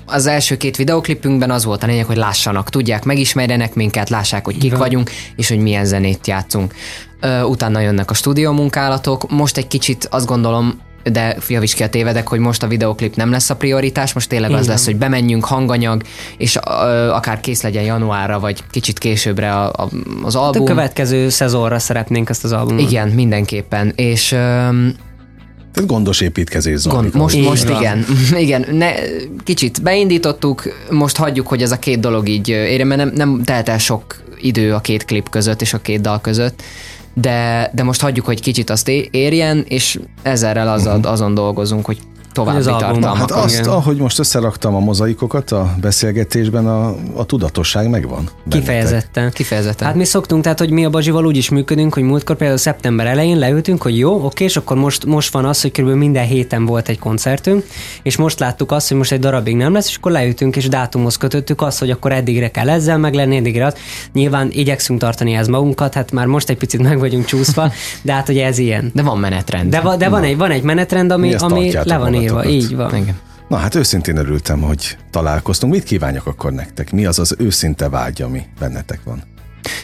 az 0.05 0.25
első 0.25 0.57
két 0.57 0.75
videoklipünkben 0.75 1.51
az 1.51 1.65
volt 1.65 1.83
a 1.83 1.87
lényeg, 1.87 2.05
hogy 2.05 2.15
lássanak, 2.15 2.69
tudják, 2.69 3.03
megismerjenek 3.03 3.73
minket, 3.73 4.09
lássák, 4.09 4.45
hogy 4.45 4.53
kik 4.53 4.63
Igen. 4.63 4.77
vagyunk, 4.77 5.11
és 5.35 5.49
hogy 5.49 5.59
milyen 5.59 5.85
zenét 5.85 6.27
játszunk. 6.27 6.73
utána 7.45 7.79
jönnek 7.79 8.09
a 8.11 8.13
stúdió 8.13 8.51
munkálatok. 8.51 9.31
Most 9.31 9.57
egy 9.57 9.67
kicsit 9.67 10.07
azt 10.11 10.25
gondolom, 10.25 10.81
de 11.11 11.37
javíts 11.47 11.75
ki 11.75 11.83
a 11.83 11.89
tévedek, 11.89 12.27
hogy 12.27 12.39
most 12.39 12.63
a 12.63 12.67
videoklip 12.67 13.15
nem 13.15 13.31
lesz 13.31 13.49
a 13.49 13.55
prioritás, 13.55 14.13
most 14.13 14.29
tényleg 14.29 14.49
Igen. 14.49 14.61
az 14.61 14.67
lesz, 14.67 14.85
hogy 14.85 14.95
bemenjünk, 14.95 15.45
hanganyag, 15.45 16.01
és 16.37 16.55
uh, 16.55 17.15
akár 17.15 17.39
kész 17.39 17.61
legyen 17.61 17.83
januárra, 17.83 18.39
vagy 18.39 18.63
kicsit 18.71 18.97
későbbre 18.97 19.53
a, 19.53 19.67
a, 19.67 19.89
az 20.23 20.35
album. 20.35 20.61
A 20.61 20.65
következő 20.65 21.29
szezonra 21.29 21.79
szeretnénk 21.79 22.29
ezt 22.29 22.43
az 22.43 22.51
albumot. 22.51 22.91
Igen, 22.91 23.07
mindenképpen. 23.07 23.93
És 23.95 24.31
um, 24.31 24.93
tehát 25.73 25.89
gondos 25.89 26.21
építkezés 26.21 26.79
zajlik. 26.79 27.11
Gond, 27.11 27.23
most, 27.23 27.41
most 27.41 27.69
igen. 27.69 28.05
igen. 28.45 28.65
Ne, 28.71 28.91
kicsit 29.43 29.81
beindítottuk, 29.81 30.63
most 30.89 31.17
hagyjuk, 31.17 31.47
hogy 31.47 31.61
ez 31.61 31.71
a 31.71 31.79
két 31.79 31.99
dolog 31.99 32.27
így 32.27 32.49
érjen, 32.49 32.87
mert 32.87 33.03
nem, 33.03 33.11
nem 33.15 33.43
telt 33.43 33.69
el 33.69 33.77
sok 33.77 34.23
idő 34.41 34.73
a 34.73 34.79
két 34.79 35.05
klip 35.05 35.29
között 35.29 35.61
és 35.61 35.73
a 35.73 35.81
két 35.81 36.01
dal 36.01 36.21
között 36.21 36.61
de, 37.17 37.69
de 37.73 37.83
most 37.83 38.01
hagyjuk, 38.01 38.25
hogy 38.25 38.41
kicsit 38.41 38.69
azt 38.69 38.89
érjen, 39.11 39.65
és 39.67 39.99
ezerrel 40.21 40.69
azon, 40.69 40.97
uh-huh. 40.97 41.11
azon 41.11 41.33
dolgozunk, 41.33 41.85
hogy 41.85 41.97
további 42.35 42.63
tartalmak. 42.63 43.17
Hát 43.17 43.31
azt, 43.31 43.59
igen. 43.59 43.69
ahogy 43.69 43.97
most 43.97 44.19
összeraktam 44.19 44.75
a 44.75 44.79
mozaikokat 44.79 45.51
a 45.51 45.75
beszélgetésben, 45.81 46.67
a, 46.67 46.95
a 47.13 47.25
tudatosság 47.25 47.89
megvan. 47.89 48.23
Bennetek. 48.23 48.59
Kifejezetten. 48.59 49.31
Kifejezetten. 49.31 49.87
Hát 49.87 49.95
mi 49.95 50.05
szoktunk, 50.05 50.43
tehát 50.43 50.59
hogy 50.59 50.69
mi 50.69 50.85
a 50.85 50.89
Bazsival 50.89 51.25
úgy 51.25 51.37
is 51.37 51.49
működünk, 51.49 51.93
hogy 51.93 52.03
múltkor 52.03 52.35
például 52.35 52.59
szeptember 52.59 53.05
elején 53.05 53.37
leültünk, 53.37 53.81
hogy 53.81 53.97
jó, 53.97 54.25
oké, 54.25 54.43
és 54.43 54.57
akkor 54.57 54.77
most, 54.77 55.05
most 55.05 55.31
van 55.31 55.45
az, 55.45 55.61
hogy 55.61 55.71
körülbelül 55.71 56.03
minden 56.03 56.25
héten 56.25 56.65
volt 56.65 56.89
egy 56.89 56.99
koncertünk, 56.99 57.63
és 58.03 58.17
most 58.17 58.39
láttuk 58.39 58.71
azt, 58.71 58.87
hogy 58.87 58.97
most 58.97 59.11
egy 59.11 59.19
darabig 59.19 59.55
nem 59.55 59.73
lesz, 59.73 59.87
és 59.89 59.95
akkor 59.95 60.11
leültünk, 60.11 60.55
és 60.55 60.67
dátumhoz 60.67 61.17
kötöttük 61.17 61.61
azt, 61.61 61.79
hogy 61.79 61.89
akkor 61.89 62.11
eddigre 62.11 62.51
kell 62.51 62.69
ezzel 62.69 62.97
meg 62.97 63.13
lenni, 63.13 63.35
eddigre 63.35 63.65
az. 63.65 63.73
Nyilván 64.13 64.49
igyekszünk 64.51 64.99
tartani 64.99 65.33
ez 65.33 65.47
magunkat, 65.47 65.93
hát 65.93 66.11
már 66.11 66.25
most 66.25 66.49
egy 66.49 66.57
picit 66.57 66.81
meg 66.81 66.99
vagyunk 66.99 67.25
csúszva, 67.25 67.71
de 68.01 68.13
hát 68.13 68.29
ugye 68.29 68.45
ez 68.45 68.57
ilyen. 68.57 68.91
De 68.93 69.01
van 69.01 69.17
menetrend. 69.17 69.69
De, 69.69 69.81
va, 69.81 69.95
de 69.95 70.09
van, 70.09 70.23
egy, 70.23 70.37
van 70.37 70.51
egy 70.51 70.63
menetrend, 70.63 71.11
ami, 71.11 71.33
ami 71.33 71.71
le 71.83 71.97
van 71.97 72.13
írva. 72.13 72.24
Így 72.45 72.75
van. 72.75 72.95
Igen. 72.95 73.15
Na 73.47 73.57
hát 73.57 73.75
őszintén 73.75 74.17
örültem, 74.17 74.61
hogy 74.61 74.97
találkoztunk. 75.11 75.73
Mit 75.73 75.83
kívánok 75.83 76.25
akkor 76.25 76.51
nektek? 76.51 76.91
Mi 76.91 77.05
az 77.05 77.19
az 77.19 77.35
őszinte 77.37 77.89
vágy, 77.89 78.21
ami 78.21 78.41
bennetek 78.59 78.99
van? 79.03 79.23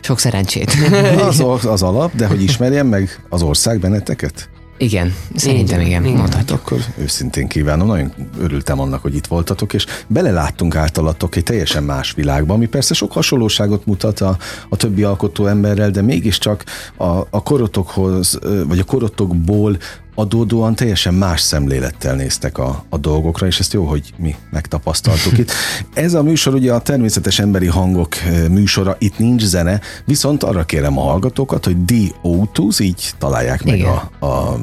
Sok 0.01 0.19
szerencsét. 0.19 0.71
Az, 1.27 1.65
az 1.65 1.81
alap, 1.81 2.15
de 2.15 2.27
hogy 2.27 2.43
ismerjem 2.43 2.87
meg 2.87 3.25
az 3.29 3.41
ország 3.41 3.79
benneteket? 3.79 4.49
Igen, 4.81 5.13
szerintem 5.35 5.79
igen, 5.79 6.05
igen. 6.05 6.17
mondhatjuk. 6.17 6.49
Hát 6.49 6.59
akkor 6.59 6.77
őszintén 6.97 7.47
kívánom, 7.47 7.87
nagyon 7.87 8.13
örültem 8.39 8.79
annak, 8.79 9.01
hogy 9.01 9.15
itt 9.15 9.27
voltatok, 9.27 9.73
és 9.73 9.85
beleláttunk 10.07 10.75
általatok 10.75 11.35
egy 11.35 11.43
teljesen 11.43 11.83
más 11.83 12.13
világba, 12.13 12.53
ami 12.53 12.65
persze 12.65 12.93
sok 12.93 13.11
hasonlóságot 13.11 13.85
mutat 13.85 14.19
a, 14.19 14.37
a 14.69 14.75
többi 14.75 15.03
alkotó 15.03 15.45
emberrel, 15.45 15.89
de 15.89 16.01
mégiscsak 16.01 16.63
a, 16.97 17.05
a 17.29 17.43
korotokhoz, 17.43 18.39
vagy 18.67 18.79
a 18.79 18.83
korotokból 18.83 19.77
adódóan 20.15 20.75
teljesen 20.75 21.13
más 21.13 21.41
szemlélettel 21.41 22.15
néztek 22.15 22.57
a, 22.57 22.85
a 22.89 22.97
dolgokra, 22.97 23.47
és 23.47 23.59
ezt 23.59 23.73
jó, 23.73 23.85
hogy 23.85 24.13
mi 24.17 24.35
megtapasztaltuk 24.49 25.37
itt. 25.37 25.51
Ez 25.93 26.13
a 26.13 26.23
műsor 26.23 26.53
ugye 26.53 26.73
a 26.73 26.81
természetes 26.81 27.39
emberi 27.39 27.67
hangok 27.67 28.15
műsora, 28.49 28.95
itt 28.99 29.17
nincs 29.17 29.43
zene, 29.43 29.81
viszont 30.05 30.43
arra 30.43 30.63
kérem 30.63 30.97
a 30.97 31.01
hallgatókat, 31.01 31.65
hogy 31.65 31.85
d 31.85 31.93
o 32.21 32.43
így 32.79 33.11
találják 33.17 33.63
meg 33.63 33.83
a, 33.83 34.25
a 34.25 34.59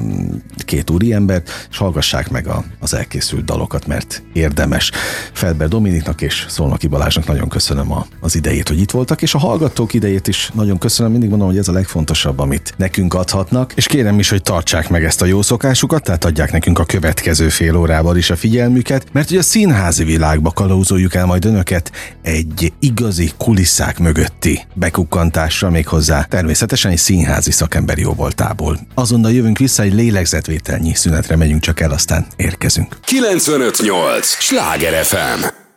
két 0.57 0.89
úriembert, 0.89 1.67
és 1.69 1.77
hallgassák 1.77 2.29
meg 2.29 2.47
a, 2.47 2.63
az 2.79 2.93
elkészült 2.93 3.45
dalokat, 3.45 3.87
mert 3.87 4.23
érdemes. 4.33 4.91
Felber 5.33 5.67
Dominiknak 5.67 6.21
és 6.21 6.45
Szolnoki 6.49 6.87
Balázsnak 6.87 7.27
nagyon 7.27 7.49
köszönöm 7.49 7.91
a, 7.91 8.05
az 8.19 8.35
idejét, 8.35 8.67
hogy 8.67 8.79
itt 8.79 8.91
voltak, 8.91 9.21
és 9.21 9.33
a 9.33 9.37
hallgatók 9.37 9.93
idejét 9.93 10.27
is 10.27 10.51
nagyon 10.53 10.77
köszönöm. 10.77 11.11
Mindig 11.11 11.29
mondom, 11.29 11.47
hogy 11.47 11.57
ez 11.57 11.67
a 11.67 11.71
legfontosabb, 11.71 12.39
amit 12.39 12.73
nekünk 12.77 13.13
adhatnak, 13.13 13.73
és 13.75 13.85
kérem 13.85 14.19
is, 14.19 14.29
hogy 14.29 14.41
tartsák 14.41 14.89
meg 14.89 15.03
ezt 15.03 15.21
a 15.21 15.25
jó 15.25 15.38
szokásukat, 15.41 16.03
tehát 16.03 16.25
adják 16.25 16.51
nekünk 16.51 16.79
a 16.79 16.85
következő 16.85 17.49
fél 17.49 17.75
órában 17.75 18.17
is 18.17 18.29
a 18.29 18.35
figyelmüket, 18.35 19.05
mert 19.11 19.29
ugye 19.29 19.39
a 19.39 19.43
színházi 19.43 20.03
világba 20.03 20.51
kalauzoljuk 20.51 21.15
el 21.15 21.25
majd 21.25 21.45
önöket 21.45 21.91
egy 22.21 22.73
igazi 22.79 23.31
kulisszák 23.37 23.99
mögötti 23.99 24.61
bekukkantásra, 24.73 25.69
méghozzá 25.69 26.23
természetesen 26.23 26.91
egy 26.91 26.97
színházi 26.97 27.51
szakemberi 27.51 28.01
jóvoltából. 28.01 28.79
Azonnal 28.93 29.31
jövünk 29.31 29.57
vissza 29.57 29.83
egy 29.83 29.93
lélegzetvételnyi 29.93 30.93
szünetre 30.93 31.35
megyünk 31.35 31.61
csak 31.61 31.79
el, 31.79 31.91
aztán 31.91 32.25
érkezünk. 32.35 32.97
958! 33.03 34.27
Sláger 34.27 35.03
FM! 35.03 35.68